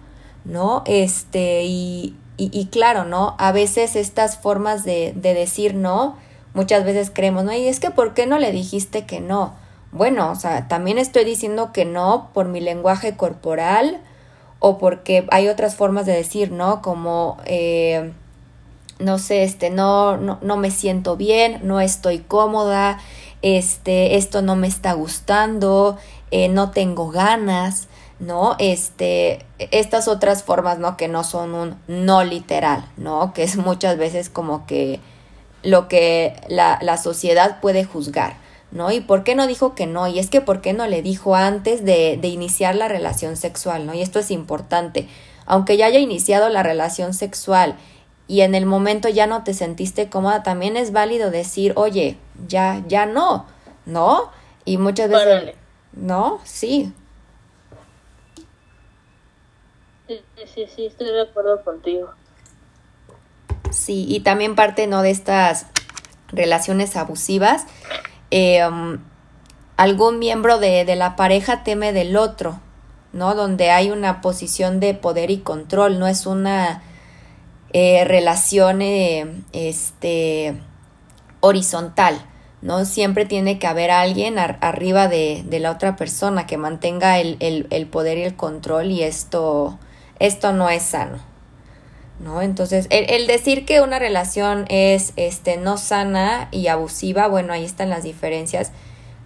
¿no? 0.45 0.83
Este, 0.87 1.65
y, 1.65 2.15
y, 2.37 2.67
claro, 2.67 3.05
¿no? 3.05 3.35
A 3.39 3.53
veces 3.53 3.97
estas 3.97 4.39
formas 4.39 4.85
de, 4.85 5.15
de 5.17 5.33
decir 5.33 5.75
no, 5.75 6.17
muchas 6.53 6.85
veces 6.85 7.11
creemos, 7.13 7.45
¿no? 7.45 7.53
Y 7.53 7.67
es 7.67 7.81
que, 7.81 7.91
¿por 7.91 8.13
qué 8.13 8.27
no 8.27 8.39
le 8.39 8.53
dijiste 8.53 9.07
que 9.07 9.21
no? 9.21 9.55
Bueno, 9.93 10.31
o 10.31 10.35
sea, 10.35 10.69
también 10.69 10.99
estoy 10.99 11.25
diciendo 11.25 11.73
que 11.73 11.87
no 11.87 12.29
por 12.35 12.47
mi 12.49 12.61
lenguaje 12.61 13.17
corporal 13.17 14.01
o 14.59 14.77
porque 14.77 15.27
hay 15.31 15.49
otras 15.49 15.77
formas 15.77 16.05
de 16.05 16.13
decir, 16.13 16.53
¿no? 16.53 16.83
Como... 16.83 17.39
Eh, 17.47 18.13
no 18.99 19.19
sé, 19.19 19.45
este, 19.45 19.71
no, 19.71 20.17
no, 20.17 20.39
no 20.43 20.57
me 20.57 20.71
siento 20.71 21.17
bien, 21.17 21.61
no 21.63 21.81
estoy 21.81 22.19
cómoda, 22.19 22.99
este, 23.43 24.17
esto 24.17 24.43
no 24.43 24.57
me 24.57 24.67
está 24.67 24.93
gustando, 24.95 25.99
eh, 26.31 26.49
no 26.49 26.71
tengo 26.71 27.11
ganas, 27.11 27.89
¿no? 28.19 28.57
Este, 28.59 29.45
estas 29.59 30.09
otras 30.09 30.43
formas, 30.43 30.79
¿no? 30.79 30.97
Que 30.97 31.09
no 31.09 31.25
son 31.25 31.55
un 31.55 31.77
no 31.87 32.25
literal, 32.25 32.87
¿no? 32.97 33.33
Que 33.35 33.43
es 33.43 33.57
muchas 33.57 33.99
veces 33.99 34.31
como 34.31 34.67
que 34.67 35.01
lo 35.63 35.89
que 35.89 36.35
la, 36.49 36.79
la 36.81 36.97
sociedad 36.97 37.61
puede 37.61 37.85
juzgar, 37.85 38.37
¿no? 38.71 38.91
¿Y 38.91 39.01
por 39.01 39.25
qué 39.25 39.35
no 39.35 39.47
dijo 39.47 39.75
que 39.75 39.87
no? 39.87 40.07
Y 40.07 40.19
es 40.19 40.31
que 40.31 40.41
¿por 40.41 40.61
qué 40.61 40.73
no 40.73 40.87
le 40.87 41.03
dijo 41.03 41.35
antes 41.35 41.85
de, 41.85 42.19
de 42.21 42.29
iniciar 42.29 42.75
la 42.75 42.89
relación 42.89 43.37
sexual, 43.37 43.87
¿no? 43.87 43.95
Y 43.95 44.01
esto 44.01 44.19
es 44.19 44.31
importante. 44.31 45.09
Aunque 45.45 45.77
ya 45.77 45.87
haya 45.87 46.01
iniciado 46.01 46.49
la 46.49 46.63
relación 46.63 47.15
sexual 47.15 47.77
y 48.29 48.41
en 48.41 48.55
el 48.55 48.67
momento 48.67 49.09
ya 49.09 49.27
no 49.27 49.45
te 49.45 49.55
sentiste 49.55 50.09
cómoda, 50.09 50.43
también 50.43 50.77
es 50.77 50.93
válido 50.93 51.31
decir, 51.31 51.73
oye, 51.77 52.19
ya, 52.49 52.83
ya 52.89 53.07
no, 53.07 53.47
¿no? 53.85 54.31
Y 54.65 54.79
muchas 54.79 55.11
veces, 55.11 55.55
¿no? 55.93 56.41
Sí. 56.45 56.93
Sí, 60.09 60.21
sí, 60.55 60.67
sí, 60.75 60.87
estoy 60.87 61.07
de 61.07 61.23
acuerdo 61.23 61.63
contigo. 61.63 62.11
Sí, 63.71 64.07
y 64.09 64.21
también 64.21 64.55
parte, 64.57 64.87
¿no? 64.87 65.03
De 65.03 65.11
estas 65.11 65.67
relaciones 66.29 66.97
abusivas, 66.97 67.65
eh, 68.33 68.61
algún 69.77 70.19
miembro 70.19 70.59
de, 70.59 70.85
de 70.85 70.97
la 70.97 71.15
pareja 71.15 71.63
teme 71.63 71.93
del 71.93 72.17
otro, 72.17 72.61
¿no? 73.13 73.37
Donde 73.37 73.71
hay 73.71 73.91
una 73.91 74.21
posición 74.21 74.81
de 74.81 74.95
poder 74.95 75.31
y 75.31 75.39
control, 75.39 76.01
no 76.01 76.09
es 76.09 76.27
una 76.27 76.83
eh, 77.73 78.05
relación 78.05 78.81
este, 78.81 80.55
horizontal, 81.41 82.25
¿no? 82.63 82.85
Siempre 82.85 83.27
tiene 83.27 83.59
que 83.59 83.67
haber 83.67 83.91
alguien 83.91 84.39
arriba 84.39 85.09
de, 85.09 85.45
la 85.51 85.73
otra 85.73 85.97
persona 85.97 86.47
que 86.47 86.57
mantenga 86.57 87.19
el, 87.19 87.89
poder 87.91 88.19
y 88.19 88.23
el 88.23 88.37
control 88.37 88.91
y 88.93 89.03
esto, 89.03 89.79
esto 90.21 90.53
no 90.53 90.71
es 90.71 90.83
sano, 90.83 91.19
¿no? 92.21 92.41
Entonces, 92.41 92.87
el, 92.91 93.27
decir 93.27 93.65
que 93.65 93.81
una 93.81 93.99
relación 93.99 94.65
es 94.69 95.13
este, 95.17 95.57
no 95.57 95.77
sana 95.77 96.49
y 96.53 96.69
abusiva, 96.69 97.27
bueno, 97.27 97.53
ahí 97.53 97.65
están 97.65 97.91
las 97.91 98.05
diferencias, 98.05 98.71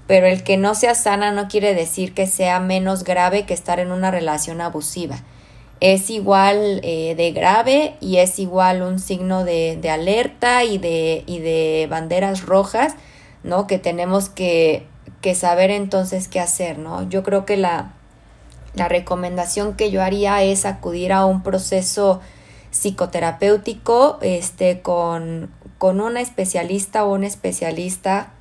pero 0.07 0.27
el 0.27 0.43
que 0.43 0.57
no 0.57 0.75
sea 0.75 0.95
sana 0.95 1.31
no 1.31 1.47
quiere 1.47 1.75
decir 1.75 2.15
que 2.15 2.27
sea 2.27 2.59
menos 2.59 3.05
grave 3.05 3.45
que 3.45 3.55
estar 3.55 3.79
en 3.79 3.93
una 3.93 4.11
relación 4.11 4.61
abusiva 4.61 5.23
es 5.81 6.11
igual 6.11 6.81
eh, 6.83 7.15
de 7.17 7.33
grave 7.33 7.97
y 8.01 8.19
es 8.19 8.39
igual 8.39 8.83
un 8.83 8.99
signo 8.99 9.45
de, 9.45 9.79
de 9.81 9.91
alerta 9.91 10.63
y 10.65 10.79
de, 10.79 11.25
y 11.27 11.39
de, 11.39 11.87
banderas 11.91 12.45
rojas, 12.45 12.95
¿no? 13.43 13.67
Que 13.67 13.79
tenemos 13.79 14.29
que, 14.29 14.87
que, 15.23 15.35
saber 15.35 15.71
entonces 15.71 16.29
qué 16.29 16.39
hacer, 16.39 16.79
¿no? 16.79 17.09
Yo 17.09 17.23
creo 17.23 17.47
que 17.47 17.57
la, 17.57 17.95
la 18.75 18.89
recomendación 18.89 19.75
que 19.75 19.91
yo 19.91 20.03
haría 20.03 20.43
es 20.43 20.67
acudir 20.67 21.13
a 21.15 21.25
un 21.25 21.43
proceso 21.43 22.21
psicoterapéutico, 22.71 24.19
este, 24.21 24.83
con, 24.83 25.51
con 25.79 26.03
una 26.03 26.21
especialista 26.21 27.05
o 27.05 27.15
un 27.15 27.25
especialista 27.25 28.33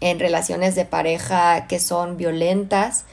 en 0.00 0.18
relaciones 0.18 0.74
de 0.74 0.84
pareja 0.84 1.66
que 1.68 1.78
son 1.78 2.16
violentas, 2.16 3.04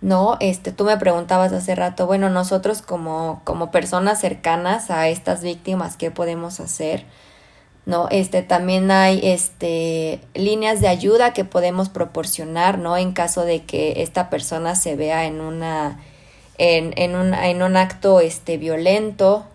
¿no? 0.00 0.36
Este, 0.40 0.72
tú 0.72 0.84
me 0.84 0.96
preguntabas 0.96 1.52
hace 1.52 1.74
rato, 1.74 2.06
bueno, 2.06 2.30
nosotros 2.30 2.82
como, 2.82 3.42
como 3.44 3.70
personas 3.70 4.20
cercanas 4.20 4.90
a 4.90 5.08
estas 5.08 5.42
víctimas, 5.42 5.96
¿qué 5.96 6.10
podemos 6.10 6.60
hacer? 6.60 7.04
¿No? 7.86 8.08
Este, 8.10 8.42
también 8.42 8.90
hay 8.90 9.20
este, 9.22 10.20
líneas 10.34 10.80
de 10.80 10.88
ayuda 10.88 11.32
que 11.32 11.44
podemos 11.44 11.88
proporcionar, 11.88 12.78
¿no? 12.78 12.96
En 12.96 13.12
caso 13.12 13.44
de 13.44 13.64
que 13.64 14.02
esta 14.02 14.30
persona 14.30 14.74
se 14.74 14.96
vea 14.96 15.24
en 15.26 15.40
una, 15.40 15.98
en, 16.58 16.92
en, 16.96 17.16
un, 17.16 17.34
en 17.34 17.62
un 17.62 17.76
acto, 17.76 18.20
este, 18.20 18.58
violento, 18.58 19.46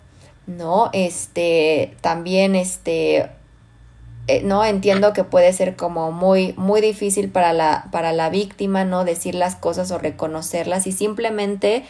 ¿no? 0.48 0.90
Este, 0.94 1.96
también, 2.02 2.56
este, 2.56 3.30
eh, 4.28 4.42
no 4.44 4.66
entiendo 4.66 5.14
que 5.14 5.24
puede 5.24 5.54
ser 5.54 5.76
como 5.76 6.12
muy 6.12 6.54
muy 6.58 6.82
difícil 6.82 7.30
para 7.30 7.54
la 7.54 7.90
para 7.92 8.12
la 8.12 8.30
víctima 8.32 8.84
no 8.84 9.06
decir 9.06 9.36
las 9.36 9.56
cosas 9.56 9.92
o 9.92 10.00
reconocerlas 10.00 10.88
y 10.88 10.92
simplemente 10.92 11.84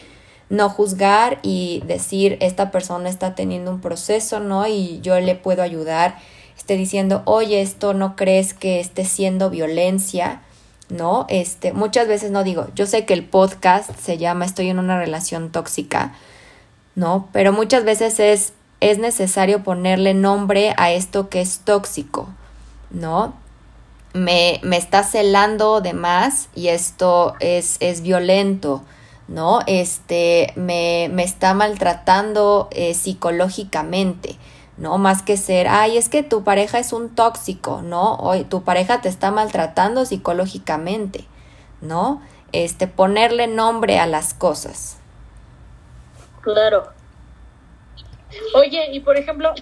no 0.50 0.68
juzgar 0.68 1.38
y 1.42 1.82
decir 1.86 2.36
esta 2.40 2.70
persona 2.70 3.08
está 3.08 3.34
teniendo 3.34 3.70
un 3.70 3.80
proceso 3.80 4.38
no 4.38 4.66
y 4.66 5.00
yo 5.00 5.18
le 5.18 5.34
puedo 5.34 5.62
ayudar 5.62 6.18
esté 6.58 6.76
diciendo 6.76 7.22
oye 7.24 7.62
esto 7.62 7.94
no 7.94 8.16
crees 8.16 8.52
que 8.52 8.80
esté 8.80 9.06
siendo 9.06 9.48
violencia 9.48 10.42
no 10.90 11.24
este 11.30 11.72
muchas 11.72 12.06
veces 12.06 12.30
no 12.32 12.44
digo 12.44 12.66
yo 12.74 12.84
sé 12.84 13.06
que 13.06 13.14
el 13.14 13.24
podcast 13.24 13.90
se 13.98 14.18
llama 14.18 14.44
estoy 14.44 14.68
en 14.68 14.78
una 14.78 14.98
relación 14.98 15.50
tóxica 15.52 16.14
no 16.96 17.30
pero 17.32 17.54
muchas 17.54 17.84
veces 17.84 18.20
es 18.20 18.52
es 18.80 18.98
necesario 18.98 19.62
ponerle 19.62 20.14
nombre 20.14 20.74
a 20.76 20.92
esto 20.92 21.28
que 21.28 21.40
es 21.40 21.60
tóxico, 21.60 22.28
¿no? 22.90 23.34
Me, 24.12 24.60
me 24.62 24.76
está 24.76 25.02
celando 25.02 25.80
de 25.80 25.92
más 25.92 26.48
y 26.54 26.68
esto 26.68 27.34
es, 27.40 27.76
es 27.80 28.00
violento, 28.00 28.82
¿no? 29.28 29.60
Este, 29.66 30.52
me, 30.56 31.08
me 31.12 31.24
está 31.24 31.54
maltratando 31.54 32.68
eh, 32.70 32.94
psicológicamente, 32.94 34.36
¿no? 34.76 34.98
Más 34.98 35.22
que 35.22 35.36
ser, 35.36 35.68
ay, 35.68 35.96
es 35.96 36.08
que 36.08 36.22
tu 36.22 36.44
pareja 36.44 36.78
es 36.78 36.92
un 36.92 37.14
tóxico, 37.14 37.82
¿no? 37.82 38.14
O 38.14 38.36
tu 38.44 38.62
pareja 38.62 39.00
te 39.00 39.08
está 39.08 39.30
maltratando 39.30 40.04
psicológicamente, 40.04 41.26
¿no? 41.80 42.22
Este, 42.52 42.86
ponerle 42.86 43.48
nombre 43.48 43.98
a 43.98 44.06
las 44.06 44.32
cosas. 44.32 44.96
Claro, 46.42 46.88
Oye, 48.54 48.90
y 48.92 49.00
por 49.00 49.16
ejemplo, 49.16 49.52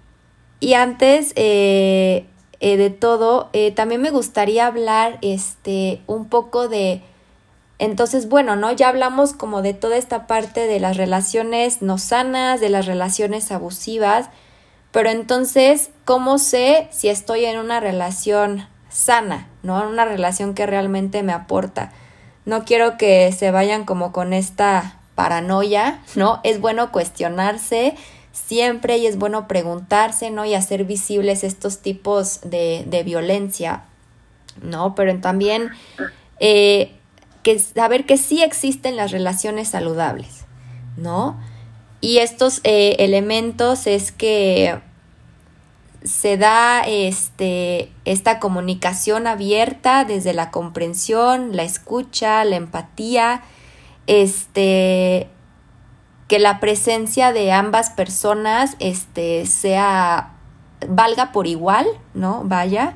y 0.59 0.73
antes 0.73 1.33
eh, 1.35 2.25
eh, 2.59 2.77
de 2.77 2.89
todo, 2.89 3.49
también 3.75 4.01
me 4.01 4.11
gustaría 4.11 4.67
hablar 4.67 5.17
este, 5.21 6.01
un 6.07 6.29
poco 6.29 6.67
de 6.69 7.01
entonces, 7.77 8.29
bueno, 8.29 8.55
¿no? 8.55 8.71
Ya 8.71 8.89
hablamos 8.89 9.33
como 9.33 9.61
de 9.61 9.73
toda 9.73 9.97
esta 9.97 10.27
parte 10.27 10.67
de 10.67 10.79
las 10.79 10.97
relaciones 10.97 11.81
no 11.81 11.97
sanas, 11.97 12.61
de 12.61 12.69
las 12.69 12.85
relaciones 12.85 13.51
abusivas, 13.51 14.29
pero 14.91 15.09
entonces, 15.09 15.89
¿cómo 16.05 16.37
sé 16.37 16.87
si 16.91 17.09
estoy 17.09 17.43
en 17.45 17.59
una 17.59 17.81
relación 17.81 18.67
sana, 18.87 19.49
¿no? 19.61 19.81
En 19.81 19.89
una 19.89 20.05
relación 20.05 20.53
que 20.53 20.65
realmente 20.65 21.21
me 21.21 21.33
aporta. 21.33 21.91
No 22.45 22.63
quiero 22.63 22.97
que 22.97 23.31
se 23.33 23.51
vayan 23.51 23.83
como 23.83 24.13
con 24.13 24.31
esta 24.31 24.99
paranoia, 25.15 25.99
¿no? 26.15 26.39
Es 26.43 26.61
bueno 26.61 26.93
cuestionarse 26.93 27.95
siempre 28.31 28.97
y 28.97 29.07
es 29.07 29.17
bueno 29.17 29.49
preguntarse, 29.49 30.29
¿no? 30.29 30.45
Y 30.45 30.53
hacer 30.53 30.85
visibles 30.85 31.43
estos 31.43 31.79
tipos 31.79 32.39
de, 32.43 32.85
de 32.87 33.03
violencia, 33.03 33.83
¿no? 34.61 34.95
Pero 34.95 35.19
también 35.19 35.71
eh, 36.39 36.94
que 37.45 37.59
saber 37.59 38.07
que 38.07 38.17
sí 38.17 38.41
existen 38.41 38.95
las 38.95 39.11
relaciones 39.11 39.67
saludables, 39.67 40.45
¿no? 40.97 41.39
Y 42.01 42.17
estos 42.17 42.59
eh, 42.63 42.95
elementos 42.97 43.85
es 43.85 44.11
que 44.11 44.79
se 46.03 46.37
da 46.37 46.81
este, 46.81 47.91
esta 48.03 48.39
comunicación 48.39 49.27
abierta 49.27 50.05
desde 50.05 50.33
la 50.33 50.49
comprensión, 50.49 51.55
la 51.55 51.61
escucha, 51.61 52.43
la 52.45 52.55
empatía, 52.55 53.43
este, 54.07 55.29
que 56.27 56.39
la 56.39 56.59
presencia 56.59 57.31
de 57.31 57.51
ambas 57.51 57.91
personas 57.91 58.75
este, 58.79 59.45
sea, 59.45 60.33
valga 60.89 61.31
por 61.31 61.45
igual, 61.45 61.85
¿no? 62.15 62.41
Vaya, 62.43 62.95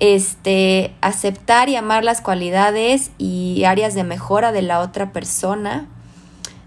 este, 0.00 0.94
aceptar 1.00 1.68
y 1.68 1.76
amar 1.76 2.04
las 2.04 2.20
cualidades 2.20 3.10
y 3.18 3.64
áreas 3.64 3.94
de 3.94 4.04
mejora 4.04 4.52
de 4.52 4.62
la 4.62 4.80
otra 4.80 5.12
persona, 5.12 5.86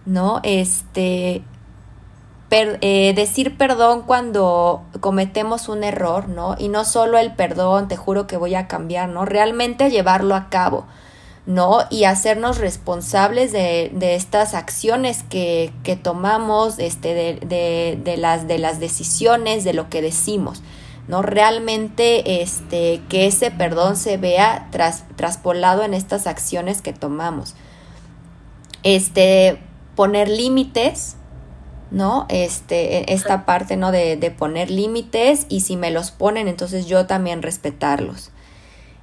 ¿no? 0.06 0.39
Este, 0.44 1.44
eh, 2.54 3.13
decir 3.15 3.58
perdón 3.58 4.02
cuando 4.02 4.84
cometemos 5.00 5.70
un 5.70 5.86
error, 5.86 6.28
¿no? 6.28 6.56
Y 6.60 6.67
no 6.67 6.84
solo 6.84 7.17
el 7.17 7.34
perdón, 7.34 7.88
te 7.88 7.96
juro 7.96 8.28
que 8.28 8.36
voy 8.36 8.56
a 8.56 8.67
cambiar, 8.67 9.08
¿no? 9.08 9.24
Realmente 9.24 9.89
llevarlo 9.89 10.36
a 10.36 10.50
cabo, 10.50 10.86
¿no? 11.46 11.80
Y 11.89 12.04
hacernos 12.04 12.58
responsables 12.58 13.54
de, 13.54 13.91
de 13.94 14.15
estas 14.15 14.54
acciones 14.54 15.24
que, 15.24 15.72
que 15.84 15.96
tomamos, 15.96 16.78
este, 16.80 17.13
de, 17.13 17.36
de, 17.36 17.98
de, 18.04 18.17
las, 18.17 18.50
de 18.50 18.60
las 18.60 18.82
decisiones, 18.82 19.63
de 19.63 19.74
lo 19.74 19.89
que 19.89 20.02
decimos. 20.02 20.62
¿No? 21.12 21.21
Realmente 21.21 22.41
este, 22.41 23.02
que 23.10 23.28
ese 23.28 23.52
perdón 23.52 23.97
se 23.97 24.15
vea 24.15 24.69
tras, 24.71 25.04
traspolado 25.17 25.84
en 25.84 25.93
estas 25.93 26.26
acciones 26.26 26.82
que 26.82 26.93
tomamos. 26.93 27.54
Este, 28.84 29.60
poner 29.97 30.30
límites, 30.30 31.17
¿no? 31.91 32.28
Este, 32.30 33.12
esta 33.13 33.45
parte, 33.45 33.76
¿no? 33.76 33.91
De, 33.91 34.15
de 34.15 34.32
poner 34.32 34.71
límites 34.71 35.47
y 35.50 35.60
si 35.60 35.76
me 35.76 35.91
los 35.91 36.12
ponen, 36.12 36.47
entonces 36.47 36.86
yo 36.86 37.06
también 37.08 37.41
respetarlos. 37.41 38.32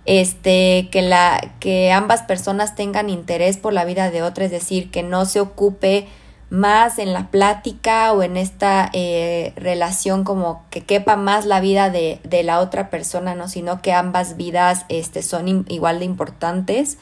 Este, 0.07 0.89
que 0.91 1.03
la, 1.03 1.57
que 1.61 1.93
ambas 1.93 2.23
personas 2.23 2.75
tengan 2.75 3.11
interés 3.11 3.59
por 3.59 3.75
la 3.75 3.85
vida 3.85 4.11
de 4.11 4.23
otra, 4.23 4.47
es 4.47 4.51
decir, 4.51 4.91
que 4.91 5.03
no 5.03 5.27
se 5.27 5.41
ocupe 5.41 6.09
más 6.51 6.99
en 6.99 7.13
la 7.13 7.31
plática 7.31 8.13
o 8.13 8.23
en 8.23 8.37
esta 8.37 8.91
eh, 8.93 9.53
relación 9.57 10.25
como 10.25 10.65
que 10.71 10.83
quepa 10.83 11.17
más 11.17 11.45
la 11.45 11.61
vida 11.61 11.91
de, 11.91 12.21
de, 12.25 12.43
la 12.43 12.61
otra 12.61 12.89
persona, 12.89 13.35
¿no? 13.35 13.49
Sino 13.49 13.83
que 13.83 13.93
ambas 13.93 14.37
vidas 14.37 14.87
este, 14.89 15.23
son 15.23 15.67
igual 15.69 15.99
de 15.99 16.07
importantes. 16.07 16.99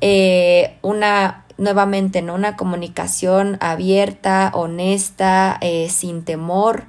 Eh, 0.00 0.76
una, 0.82 1.44
nuevamente, 1.58 2.22
¿no? 2.22 2.34
Una 2.34 2.56
comunicación 2.56 3.58
abierta, 3.60 4.50
honesta, 4.54 5.58
eh, 5.60 5.88
sin 5.90 6.24
temor. 6.24 6.84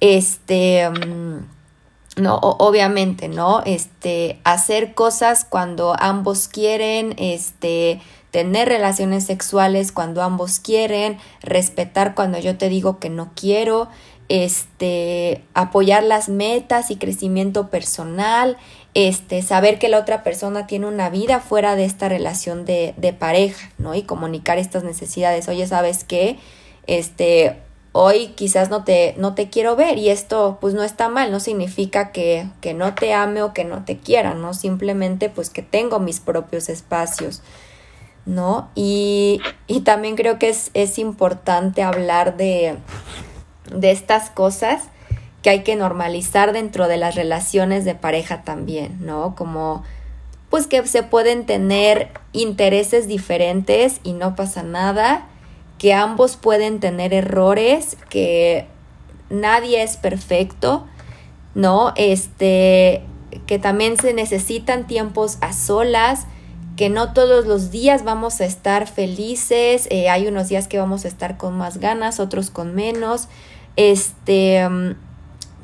Este, 0.00 0.88
mm, 0.88 2.20
no, 2.22 2.36
obviamente, 2.36 3.28
¿no? 3.28 3.62
Este, 3.64 4.40
hacer 4.44 4.94
cosas 4.94 5.44
cuando 5.44 5.96
ambos 5.98 6.46
quieren, 6.48 7.14
este, 7.18 8.00
tener 8.34 8.66
relaciones 8.66 9.26
sexuales 9.26 9.92
cuando 9.92 10.20
ambos 10.20 10.58
quieren, 10.58 11.18
respetar 11.40 12.16
cuando 12.16 12.36
yo 12.40 12.58
te 12.58 12.68
digo 12.68 12.98
que 12.98 13.08
no 13.08 13.30
quiero, 13.36 13.88
este, 14.28 15.44
apoyar 15.54 16.02
las 16.02 16.28
metas 16.28 16.90
y 16.90 16.96
crecimiento 16.96 17.70
personal, 17.70 18.56
este, 18.94 19.40
saber 19.40 19.78
que 19.78 19.88
la 19.88 20.00
otra 20.00 20.24
persona 20.24 20.66
tiene 20.66 20.86
una 20.86 21.10
vida 21.10 21.38
fuera 21.38 21.76
de 21.76 21.84
esta 21.84 22.08
relación 22.08 22.64
de, 22.64 22.92
de 22.96 23.12
pareja, 23.12 23.70
¿no? 23.78 23.94
Y 23.94 24.02
comunicar 24.02 24.58
estas 24.58 24.82
necesidades. 24.82 25.46
Oye, 25.46 25.68
¿sabes 25.68 26.02
qué? 26.02 26.36
Este, 26.88 27.56
hoy 27.92 28.32
quizás 28.34 28.68
no 28.68 28.82
te, 28.82 29.14
no 29.16 29.36
te 29.36 29.48
quiero 29.48 29.76
ver 29.76 29.96
y 29.96 30.08
esto 30.08 30.58
pues 30.60 30.74
no 30.74 30.82
está 30.82 31.08
mal, 31.08 31.30
no 31.30 31.38
significa 31.38 32.10
que, 32.10 32.48
que 32.60 32.74
no 32.74 32.96
te 32.96 33.14
ame 33.14 33.44
o 33.44 33.54
que 33.54 33.62
no 33.62 33.84
te 33.84 33.98
quiera, 33.98 34.34
¿no? 34.34 34.54
Simplemente 34.54 35.28
pues 35.28 35.50
que 35.50 35.62
tengo 35.62 36.00
mis 36.00 36.18
propios 36.18 36.68
espacios, 36.68 37.40
¿no? 38.26 38.70
Y, 38.74 39.40
y 39.66 39.80
también 39.80 40.16
creo 40.16 40.38
que 40.38 40.48
es, 40.48 40.70
es 40.74 40.98
importante 40.98 41.82
hablar 41.82 42.36
de, 42.36 42.76
de 43.74 43.90
estas 43.90 44.30
cosas 44.30 44.84
que 45.42 45.50
hay 45.50 45.62
que 45.62 45.76
normalizar 45.76 46.52
dentro 46.52 46.88
de 46.88 46.96
las 46.96 47.14
relaciones 47.14 47.84
de 47.84 47.94
pareja 47.94 48.42
también, 48.42 48.96
¿no? 49.00 49.34
Como 49.34 49.82
pues 50.48 50.66
que 50.66 50.86
se 50.86 51.02
pueden 51.02 51.46
tener 51.46 52.10
intereses 52.32 53.08
diferentes 53.08 54.00
y 54.04 54.12
no 54.12 54.36
pasa 54.36 54.62
nada, 54.62 55.26
que 55.78 55.92
ambos 55.92 56.36
pueden 56.36 56.80
tener 56.80 57.12
errores, 57.12 57.96
que 58.08 58.66
nadie 59.30 59.82
es 59.82 59.96
perfecto, 59.96 60.86
¿no? 61.54 61.92
Este, 61.96 63.02
que 63.46 63.58
también 63.58 63.96
se 63.96 64.14
necesitan 64.14 64.86
tiempos 64.86 65.38
a 65.40 65.52
solas, 65.52 66.26
que 66.76 66.90
no 66.90 67.12
todos 67.12 67.46
los 67.46 67.70
días 67.70 68.04
vamos 68.04 68.40
a 68.40 68.44
estar 68.44 68.86
felices, 68.86 69.86
eh, 69.90 70.08
hay 70.08 70.26
unos 70.26 70.48
días 70.48 70.68
que 70.68 70.78
vamos 70.78 71.04
a 71.04 71.08
estar 71.08 71.36
con 71.36 71.56
más 71.56 71.78
ganas, 71.78 72.20
otros 72.20 72.50
con 72.50 72.74
menos, 72.74 73.28
este, 73.76 74.68
mm, 74.68 74.96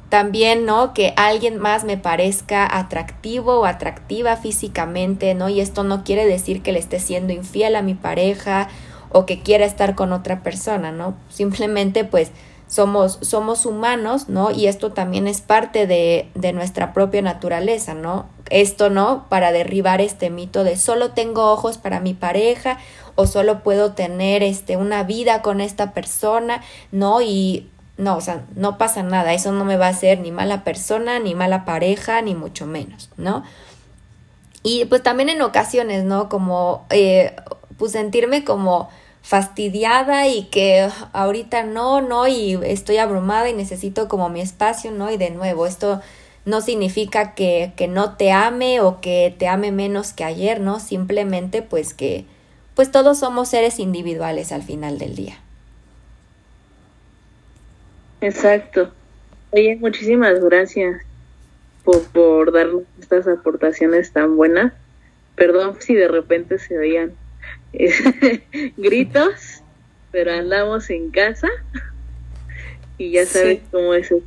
también, 0.09 0.67
¿no? 0.67 0.93
Que 0.93 1.15
alguien 1.17 1.59
más 1.59 1.85
me 1.85 1.97
parezca 1.97 2.67
atractivo 2.79 3.61
o 3.61 3.65
atractiva 3.65 4.37
físicamente, 4.37 5.35
¿no? 5.35 5.49
Y 5.49 5.61
esto 5.61 5.85
no 5.85 6.05
quiere 6.05 6.27
decir 6.27 6.63
que 6.63 6.73
le 6.73 6.81
esté 6.81 6.99
siendo 6.99 7.33
infiel 7.33 7.77
a 7.77 7.83
mi 7.83 7.95
pareja 7.95 8.69
o 9.11 9.27
que 9.27 9.41
quiera 9.41 9.65
estar 9.65 9.95
con 9.95 10.13
otra 10.13 10.43
persona, 10.43 10.93
¿no? 10.93 11.15
Simplemente 11.29 12.05
pues 12.05 12.33
somos, 12.71 13.19
somos 13.21 13.67
humanos, 13.67 14.29
¿no? 14.29 14.53
Y 14.53 14.67
esto 14.67 14.93
también 14.93 15.27
es 15.27 15.41
parte 15.41 15.89
de, 15.89 16.31
de 16.37 16.53
nuestra 16.53 16.93
propia 16.93 17.21
naturaleza, 17.21 17.95
¿no? 17.95 18.27
Esto, 18.49 18.91
¿no? 18.91 19.27
Para 19.29 19.51
derribar 19.51 20.01
este 20.01 20.31
mito 20.31 20.63
de 20.63 20.77
solo 20.77 21.11
tengo 21.11 21.51
ojos 21.51 21.79
para 21.79 21.99
mi 21.99 22.15
pareja 22.15 22.79
o 23.17 23.27
solo 23.27 23.65
puedo 23.65 23.93
tener 23.93 24.45
este, 24.45 24.77
una 24.77 25.03
vida 25.03 25.43
con 25.43 25.61
esta 25.61 25.93
persona, 25.93 26.63
¿no? 26.93 27.21
Y 27.21 27.69
no, 27.99 28.17
o 28.17 28.21
sea, 28.21 28.45
no 28.55 28.79
pasa 28.79 29.03
nada, 29.03 29.35
eso 29.35 29.51
no 29.51 29.65
me 29.65 29.77
va 29.77 29.89
a 29.89 29.91
hacer 29.91 30.21
ni 30.21 30.31
mala 30.31 30.63
persona, 30.63 31.19
ni 31.19 31.35
mala 31.35 31.65
pareja, 31.65 32.23
ni 32.23 32.37
mucho 32.37 32.67
menos, 32.67 33.11
¿no? 33.17 33.43
Y 34.63 34.85
pues 34.85 35.03
también 35.03 35.29
en 35.29 35.43
ocasiones, 35.43 36.05
¿no? 36.05 36.29
Como, 36.29 36.87
eh, 36.91 37.35
pues 37.79 37.93
sentirme 37.93 38.45
como 38.45 38.91
fastidiada 39.23 40.27
y 40.29 40.45
que 40.45 40.89
ahorita 41.13 41.65
no, 41.65 42.01
no, 42.01 42.27
y 42.27 42.59
estoy 42.65 42.97
abrumada 42.99 43.49
y 43.49 43.55
necesito 43.55 44.09
como 44.09 44.29
mi 44.29 44.41
espacio, 44.41 44.91
¿no? 44.91 45.11
Y 45.11 45.17
de 45.17 45.31
nuevo, 45.31 45.67
esto 45.67 46.01
no 46.45 46.61
significa 46.61 47.35
que, 47.35 47.73
que 47.77 47.87
no 47.87 48.17
te 48.17 48.33
ame 48.33 48.81
o 48.81 49.01
que 49.01 49.35
te 49.39 49.47
ame 49.47 49.73
menos 49.73 50.13
que 50.13 50.25
ayer, 50.25 50.61
¿no? 50.61 50.81
Simplemente 50.81 51.63
pues 51.63 51.95
que, 51.95 52.25
pues 52.75 52.91
todos 52.91 53.19
somos 53.19 53.49
seres 53.49 53.79
individuales 53.79 54.53
al 54.53 54.63
final 54.63 54.99
del 54.99 55.15
día. 55.15 55.39
Exacto. 58.21 58.91
Oye, 59.53 59.77
muchísimas 59.77 60.41
gracias 60.41 61.03
por, 61.85 62.03
por 62.09 62.53
darnos 62.53 62.83
estas 63.01 63.27
aportaciones 63.27 64.13
tan 64.13 64.37
buenas. 64.37 64.73
Perdón 65.37 65.77
si 65.81 65.95
de 65.95 66.09
repente 66.09 66.59
se 66.59 66.79
oían 66.79 67.13
gritos, 68.77 69.63
pero 70.11 70.33
andamos 70.33 70.91
en 70.91 71.11
casa 71.11 71.49
y 72.99 73.13
ya 73.13 73.27
sabes 73.27 73.61
cómo 73.71 73.95
es 73.95 74.07
eso. 74.07 74.23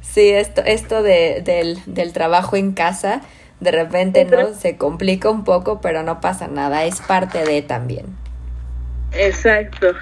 Sí, 0.00 0.30
esto, 0.30 0.62
esto 0.64 1.02
de, 1.02 1.42
del, 1.44 1.78
del 1.86 2.12
trabajo 2.12 2.56
en 2.56 2.72
casa, 2.72 3.20
de 3.60 3.70
repente 3.70 4.24
no 4.24 4.54
se 4.54 4.76
complica 4.76 5.30
un 5.30 5.44
poco, 5.44 5.80
pero 5.80 6.02
no 6.02 6.20
pasa 6.20 6.48
nada, 6.48 6.84
es 6.84 7.00
parte 7.02 7.44
de 7.44 7.60
también. 7.62 8.06
Exacto. 9.12 9.94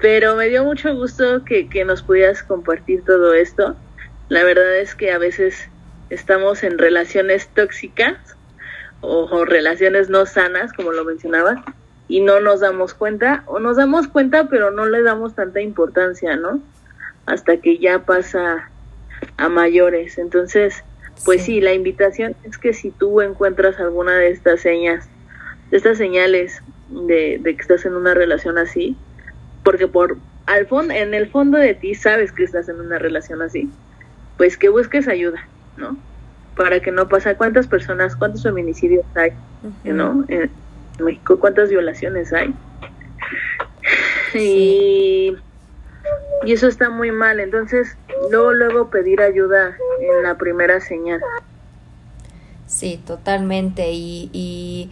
Pero 0.00 0.36
me 0.36 0.48
dio 0.48 0.64
mucho 0.64 0.94
gusto 0.94 1.44
que, 1.44 1.68
que 1.68 1.84
nos 1.84 2.02
pudieras 2.02 2.42
compartir 2.42 3.02
todo 3.04 3.32
esto. 3.32 3.74
La 4.28 4.44
verdad 4.44 4.76
es 4.78 4.94
que 4.94 5.10
a 5.12 5.18
veces 5.18 5.68
estamos 6.10 6.62
en 6.62 6.78
relaciones 6.78 7.48
tóxicas 7.48 8.33
o, 9.06 9.44
relaciones 9.44 10.08
no 10.08 10.26
sanas, 10.26 10.72
como 10.72 10.92
lo 10.92 11.04
mencionaba, 11.04 11.64
y 12.08 12.20
no 12.20 12.40
nos 12.40 12.60
damos 12.60 12.94
cuenta, 12.94 13.42
o 13.46 13.58
nos 13.58 13.76
damos 13.76 14.08
cuenta, 14.08 14.48
pero 14.48 14.70
no 14.70 14.86
le 14.86 15.02
damos 15.02 15.34
tanta 15.34 15.60
importancia, 15.60 16.36
¿no? 16.36 16.60
Hasta 17.26 17.56
que 17.58 17.78
ya 17.78 18.00
pasa 18.00 18.70
a 19.36 19.48
mayores. 19.48 20.18
Entonces, 20.18 20.84
pues 21.24 21.42
sí, 21.44 21.60
la 21.60 21.72
invitación 21.72 22.36
es 22.44 22.58
que 22.58 22.72
si 22.72 22.90
tú 22.90 23.20
encuentras 23.20 23.80
alguna 23.80 24.14
de 24.16 24.30
estas 24.30 24.60
señas, 24.60 25.08
de 25.70 25.78
estas 25.78 25.98
señales 25.98 26.62
de, 26.90 27.38
de 27.40 27.56
que 27.56 27.62
estás 27.62 27.86
en 27.86 27.94
una 27.94 28.14
relación 28.14 28.58
así, 28.58 28.96
porque 29.62 29.88
por 29.88 30.18
al 30.46 30.66
fondo, 30.66 30.92
en 30.92 31.14
el 31.14 31.28
fondo 31.28 31.58
de 31.58 31.74
ti 31.74 31.94
sabes 31.94 32.32
que 32.32 32.44
estás 32.44 32.68
en 32.68 32.80
una 32.80 32.98
relación 32.98 33.40
así, 33.40 33.70
pues 34.36 34.56
que 34.56 34.68
busques 34.68 35.08
ayuda, 35.08 35.48
¿no? 35.76 35.96
Para 36.56 36.80
que 36.80 36.90
no 36.90 37.08
pase, 37.08 37.34
¿cuántas 37.36 37.66
personas, 37.66 38.14
cuántos 38.16 38.42
feminicidios 38.42 39.04
hay, 39.14 39.32
¿no? 39.84 40.24
En 40.28 40.50
México, 41.00 41.38
¿cuántas 41.38 41.70
violaciones 41.70 42.32
hay? 42.32 42.54
Y, 44.34 45.36
y 46.44 46.52
eso 46.52 46.68
está 46.68 46.90
muy 46.90 47.10
mal, 47.10 47.40
entonces 47.40 47.96
luego, 48.30 48.52
luego 48.52 48.90
pedir 48.90 49.20
ayuda 49.20 49.76
en 50.00 50.22
la 50.22 50.36
primera 50.36 50.80
señal. 50.80 51.20
Sí, 52.66 53.00
totalmente, 53.04 53.92
y... 53.92 54.30
y 54.32 54.90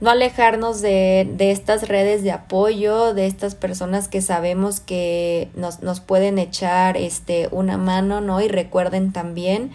no 0.00 0.10
alejarnos 0.10 0.82
de, 0.82 1.30
de, 1.36 1.52
estas 1.52 1.86
redes 1.86 2.24
de 2.24 2.32
apoyo, 2.32 3.14
de 3.14 3.28
estas 3.28 3.54
personas 3.54 4.08
que 4.08 4.20
sabemos 4.20 4.80
que 4.80 5.48
nos, 5.54 5.80
nos 5.84 6.00
pueden 6.00 6.40
echar 6.40 6.96
este, 6.96 7.46
una 7.52 7.78
mano, 7.78 8.20
¿no? 8.20 8.40
Y 8.40 8.48
recuerden 8.48 9.12
también 9.12 9.70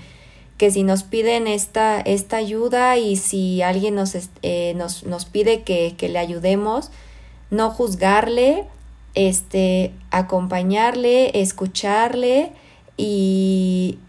que 0.57 0.71
si 0.71 0.83
nos 0.83 1.03
piden 1.03 1.47
esta, 1.47 1.99
esta 2.01 2.37
ayuda 2.37 2.97
y 2.97 3.15
si 3.15 3.61
alguien 3.61 3.95
nos, 3.95 4.15
eh, 4.41 4.73
nos, 4.75 5.03
nos 5.03 5.25
pide 5.25 5.61
que, 5.61 5.95
que 5.97 6.09
le 6.09 6.19
ayudemos, 6.19 6.91
no 7.51 7.69
juzgarle, 7.69 8.65
este, 9.13 9.93
acompañarle, 10.11 11.39
escucharle 11.41 12.51
y, 12.97 13.99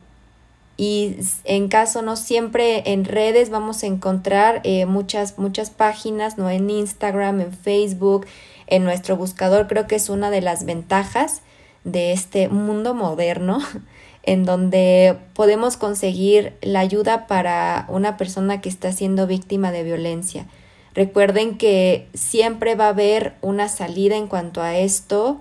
y 0.77 1.17
en 1.45 1.69
caso 1.69 2.03
no 2.03 2.17
siempre 2.17 2.93
en 2.93 3.05
redes 3.05 3.51
vamos 3.51 3.83
a 3.83 3.87
encontrar 3.87 4.61
eh, 4.65 4.87
muchas 4.87 5.39
muchas 5.39 5.71
páginas 5.71 6.39
no 6.39 6.51
en 6.51 6.69
Instagram 6.71 7.41
en 7.41 7.53
Facebook 7.53 8.27
en 8.67 8.85
nuestro 8.85 9.17
buscador. 9.17 9.67
Creo 9.67 9.87
que 9.87 9.97
es 9.97 10.09
una 10.09 10.31
de 10.31 10.41
las 10.41 10.65
ventajas 10.65 11.43
de 11.85 12.13
este 12.13 12.49
mundo 12.49 12.95
moderno 12.95 13.61
en 14.23 14.45
donde 14.45 15.17
podemos 15.35 15.77
conseguir 15.77 16.55
la 16.61 16.81
ayuda 16.81 17.27
para 17.27 17.87
una 17.89 18.17
persona 18.17 18.61
que 18.61 18.69
está 18.69 18.93
siendo 18.93 19.27
víctima 19.27 19.73
de 19.73 19.85
violencia 19.85 20.47
recuerden 20.95 21.59
que 21.59 22.09
siempre 22.15 22.75
va 22.75 22.87
a 22.87 22.91
haber 22.91 23.35
una 23.43 23.69
salida 23.69 24.17
en 24.17 24.27
cuanto 24.27 24.63
a 24.63 24.77
esto 24.77 25.41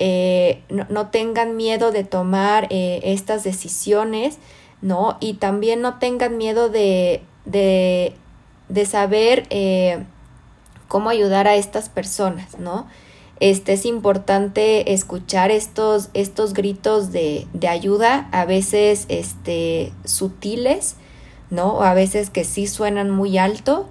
eh, 0.00 0.62
no, 0.68 1.08
tengan 1.08 1.56
miedo 1.56 1.90
de 1.90 2.04
tomar 2.04 2.68
eh, 2.70 3.00
estas 3.02 3.42
decisiones 3.42 4.38
¿no? 4.80 5.16
Y 5.20 5.34
también 5.34 5.80
no 5.80 5.98
tengan 5.98 6.36
miedo 6.36 6.68
de, 6.68 7.22
de, 7.44 8.14
de 8.68 8.86
saber 8.86 9.46
eh, 9.50 10.04
cómo 10.86 11.10
ayudar 11.10 11.48
a 11.48 11.56
estas 11.56 11.88
personas, 11.88 12.58
¿no? 12.58 12.86
Este 13.40 13.74
es 13.74 13.86
importante 13.86 14.92
escuchar 14.92 15.50
estos, 15.50 16.10
estos 16.14 16.54
gritos 16.54 17.12
de, 17.12 17.46
de 17.52 17.68
ayuda, 17.68 18.28
a 18.32 18.44
veces 18.44 19.06
este, 19.08 19.92
sutiles, 20.04 20.96
¿no? 21.50 21.74
O 21.74 21.82
a 21.82 21.94
veces 21.94 22.30
que 22.30 22.44
sí 22.44 22.66
suenan 22.66 23.10
muy 23.10 23.38
alto, 23.38 23.88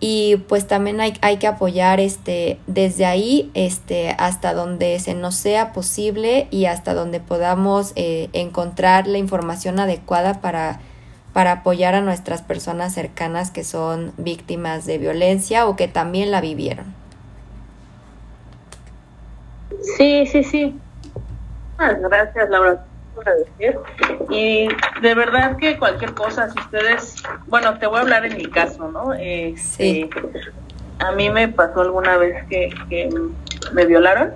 y 0.00 0.36
pues 0.48 0.66
también 0.66 1.00
hay, 1.02 1.12
hay, 1.20 1.36
que 1.36 1.46
apoyar 1.46 2.00
este 2.00 2.58
desde 2.66 3.04
ahí 3.04 3.50
este 3.52 4.16
hasta 4.18 4.54
donde 4.54 4.98
se 4.98 5.12
nos 5.14 5.34
sea 5.34 5.74
posible 5.74 6.48
y 6.50 6.64
hasta 6.64 6.94
donde 6.94 7.20
podamos 7.20 7.92
eh, 7.96 8.30
encontrar 8.32 9.06
la 9.06 9.18
información 9.18 9.78
adecuada 9.78 10.40
para 10.40 10.80
para 11.34 11.52
apoyar 11.52 11.94
a 11.94 12.00
nuestras 12.00 12.42
personas 12.42 12.94
cercanas 12.94 13.50
que 13.50 13.62
son 13.62 14.12
víctimas 14.16 14.86
de 14.86 14.98
violencia 14.98 15.66
o 15.68 15.76
que 15.76 15.86
también 15.86 16.30
la 16.30 16.40
vivieron. 16.40 16.99
Sí, 19.82 20.26
sí, 20.26 20.44
sí. 20.44 20.78
Gracias, 21.78 22.50
Laura 22.50 22.84
decir. 23.24 23.78
Y 24.30 24.68
de 25.00 25.14
verdad 25.14 25.56
que 25.56 25.78
cualquier 25.78 26.14
cosa, 26.14 26.50
si 26.50 26.58
ustedes, 26.58 27.22
bueno, 27.46 27.78
te 27.78 27.86
voy 27.86 27.98
a 27.98 28.00
hablar 28.02 28.24
en 28.24 28.36
mi 28.36 28.46
caso, 28.46 28.90
¿no? 28.90 29.12
Este, 29.14 30.08
a 30.98 31.12
mí 31.12 31.30
me 31.30 31.48
pasó 31.48 31.80
alguna 31.80 32.16
vez 32.16 32.44
que, 32.48 32.70
me 33.72 33.86
violaron. 33.86 34.32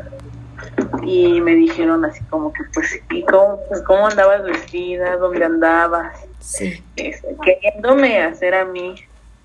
y 1.03 1.41
me 1.41 1.55
dijeron 1.55 2.05
así 2.05 2.23
como 2.31 2.53
que 2.53 2.63
pues 2.73 3.01
y 3.11 3.23
cómo, 3.25 3.61
pues, 3.69 3.83
cómo 3.83 4.07
andabas 4.07 4.45
vestida 4.45 5.17
dónde 5.17 5.45
andabas 5.45 6.17
sí. 6.39 6.83
Este, 6.97 7.37
queriéndome 7.45 8.23
hacer 8.23 8.55
a 8.55 8.65
mí 8.65 8.95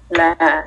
la, 0.10 0.64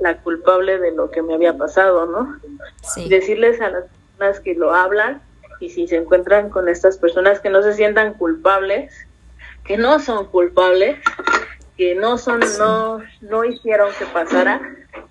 la 0.00 0.16
culpable 0.18 0.78
de 0.78 0.92
lo 0.92 1.10
que 1.10 1.22
me 1.22 1.34
había 1.34 1.56
pasado 1.56 2.06
no 2.06 2.36
sí. 2.82 3.08
decirles 3.08 3.60
a 3.60 3.70
las 3.70 3.84
personas 4.18 4.40
que 4.40 4.54
lo 4.54 4.74
hablan 4.74 5.22
y 5.60 5.70
si 5.70 5.88
se 5.88 5.96
encuentran 5.96 6.50
con 6.50 6.68
estas 6.68 6.98
personas 6.98 7.40
que 7.40 7.50
no 7.50 7.62
se 7.62 7.74
sientan 7.74 8.14
culpables 8.14 8.92
que 9.64 9.76
no 9.76 9.98
son 9.98 10.26
culpables 10.26 10.98
que 11.76 11.94
no 11.94 12.18
son 12.18 12.40
no 12.58 13.00
no 13.20 13.44
hicieron 13.44 13.90
que 13.98 14.06
pasara 14.06 14.60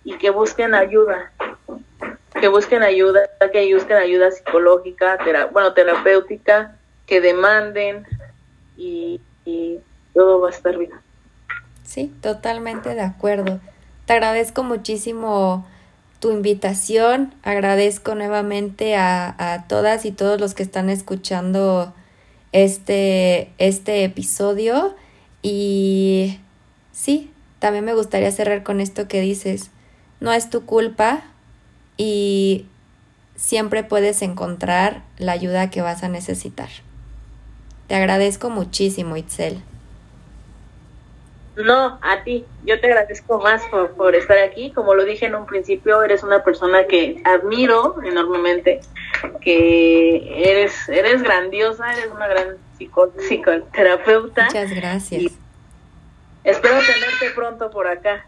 y 0.04 0.18
que 0.18 0.30
busquen 0.30 0.74
ayuda 0.76 1.32
que 2.40 2.48
busquen 2.48 2.84
ayuda, 2.84 3.22
que 3.52 3.74
busquen 3.74 3.98
ayuda 3.98 4.32
psicológica, 4.32 5.18
bueno, 5.52 5.74
terapéutica, 5.74 6.76
que 7.06 7.22
demanden 7.22 8.06
y, 8.78 9.20
y 9.46 9.80
todo 10.14 10.42
va 10.42 10.50
a 10.50 10.52
estar 10.52 10.78
bien. 10.78 10.92
Sí, 11.84 12.14
totalmente 12.22 12.94
de 12.94 13.02
acuerdo. 13.02 13.60
Te 14.06 14.14
agradezco 14.14 14.64
muchísimo 14.64 15.66
tu 16.20 16.32
invitación, 16.32 17.34
agradezco 17.44 18.16
nuevamente 18.16 18.96
a, 18.96 19.36
a 19.38 19.68
todas 19.68 20.06
y 20.06 20.12
todos 20.12 20.40
los 20.40 20.54
que 20.54 20.64
están 20.64 20.90
escuchando 20.90 21.94
este, 22.52 23.52
este 23.58 24.04
episodio 24.04 24.96
y 25.42 26.40
sí, 26.92 27.32
también 27.60 27.86
me 27.86 27.94
gustaría 27.94 28.32
cerrar 28.32 28.64
con 28.64 28.82
esto 28.82 29.08
que 29.08 29.22
dices, 29.22 29.70
no 30.20 30.32
es 30.32 30.50
tu 30.50 30.66
culpa, 30.66 31.24
y 31.98 32.66
siempre 33.36 33.84
puedes 33.84 34.22
encontrar 34.22 35.04
la 35.18 35.34
ayuda 35.34 35.70
que 35.70 35.82
vas 35.82 36.04
a 36.04 36.10
necesitar. 36.10 36.70
Te 37.88 37.96
agradezco 37.96 38.50
muchísimo, 38.50 39.18
Itzel. 39.18 39.62
No, 41.58 41.98
a 42.04 42.24
ti. 42.24 42.46
Yo 42.66 42.80
te 42.80 42.88
agradezco 42.88 43.40
más 43.40 43.64
por, 43.72 43.92
por, 43.94 44.16
estar 44.16 44.38
aquí. 44.38 44.72
Como 44.72 44.94
lo 44.94 45.06
dije 45.06 45.26
en 45.26 45.36
un 45.36 45.46
principio, 45.48 46.04
eres 46.04 46.24
una 46.24 46.44
persona 46.44 46.86
que 46.86 47.22
admiro 47.26 47.96
enormemente, 48.04 48.82
que 49.42 50.44
eres, 50.44 50.88
eres 50.88 51.24
grandiosa, 51.24 51.92
eres 51.94 52.12
una 52.14 52.28
gran 52.28 52.58
psicoterapeuta. 52.78 54.46
Muchas 54.46 54.72
gracias. 54.72 55.34
espero 56.44 56.76
tenerte 56.80 57.36
pronto 57.36 57.72
por 57.72 57.88
acá. 57.88 58.26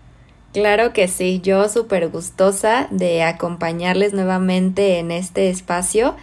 Claro 0.51 0.93
que 0.93 1.07
sí, 1.07 1.39
yo 1.43 1.69
súper 1.69 2.07
gustosa 2.07 2.88
de 2.89 3.21
acompañarles 3.21 4.13
nuevamente 4.13 4.97
en 4.97 5.11
este 5.11 5.49
espacio. 5.49 6.15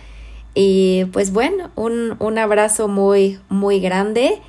Y 0.54 1.04
pues 1.12 1.32
bueno, 1.32 1.70
un, 1.76 2.16
un 2.18 2.38
abrazo 2.38 2.88
muy, 2.88 3.38
muy 3.48 3.78
grande 3.78 4.40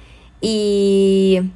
y 0.42 1.52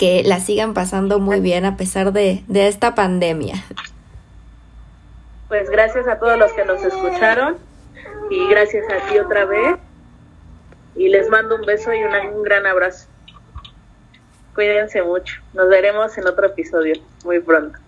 que 0.00 0.22
la 0.24 0.40
sigan 0.40 0.72
pasando 0.72 1.18
muy 1.18 1.40
bien 1.40 1.66
a 1.66 1.76
pesar 1.76 2.14
de, 2.14 2.42
de 2.48 2.68
esta 2.68 2.94
pandemia. 2.94 3.56
Pues 5.48 5.68
gracias 5.68 6.08
a 6.08 6.18
todos 6.18 6.38
los 6.38 6.50
que 6.54 6.64
nos 6.64 6.82
escucharon 6.82 7.58
y 8.30 8.48
gracias 8.48 8.86
a 8.90 9.06
ti 9.06 9.18
otra 9.18 9.44
vez. 9.44 9.76
Y 10.96 11.10
les 11.10 11.28
mando 11.28 11.56
un 11.56 11.66
beso 11.66 11.92
y 11.92 12.02
un 12.02 12.42
gran 12.42 12.64
abrazo. 12.64 13.08
Cuídense 14.54 15.02
mucho. 15.02 15.42
Nos 15.52 15.68
veremos 15.68 16.16
en 16.16 16.26
otro 16.26 16.46
episodio 16.46 16.94
muy 17.22 17.40
pronto. 17.40 17.78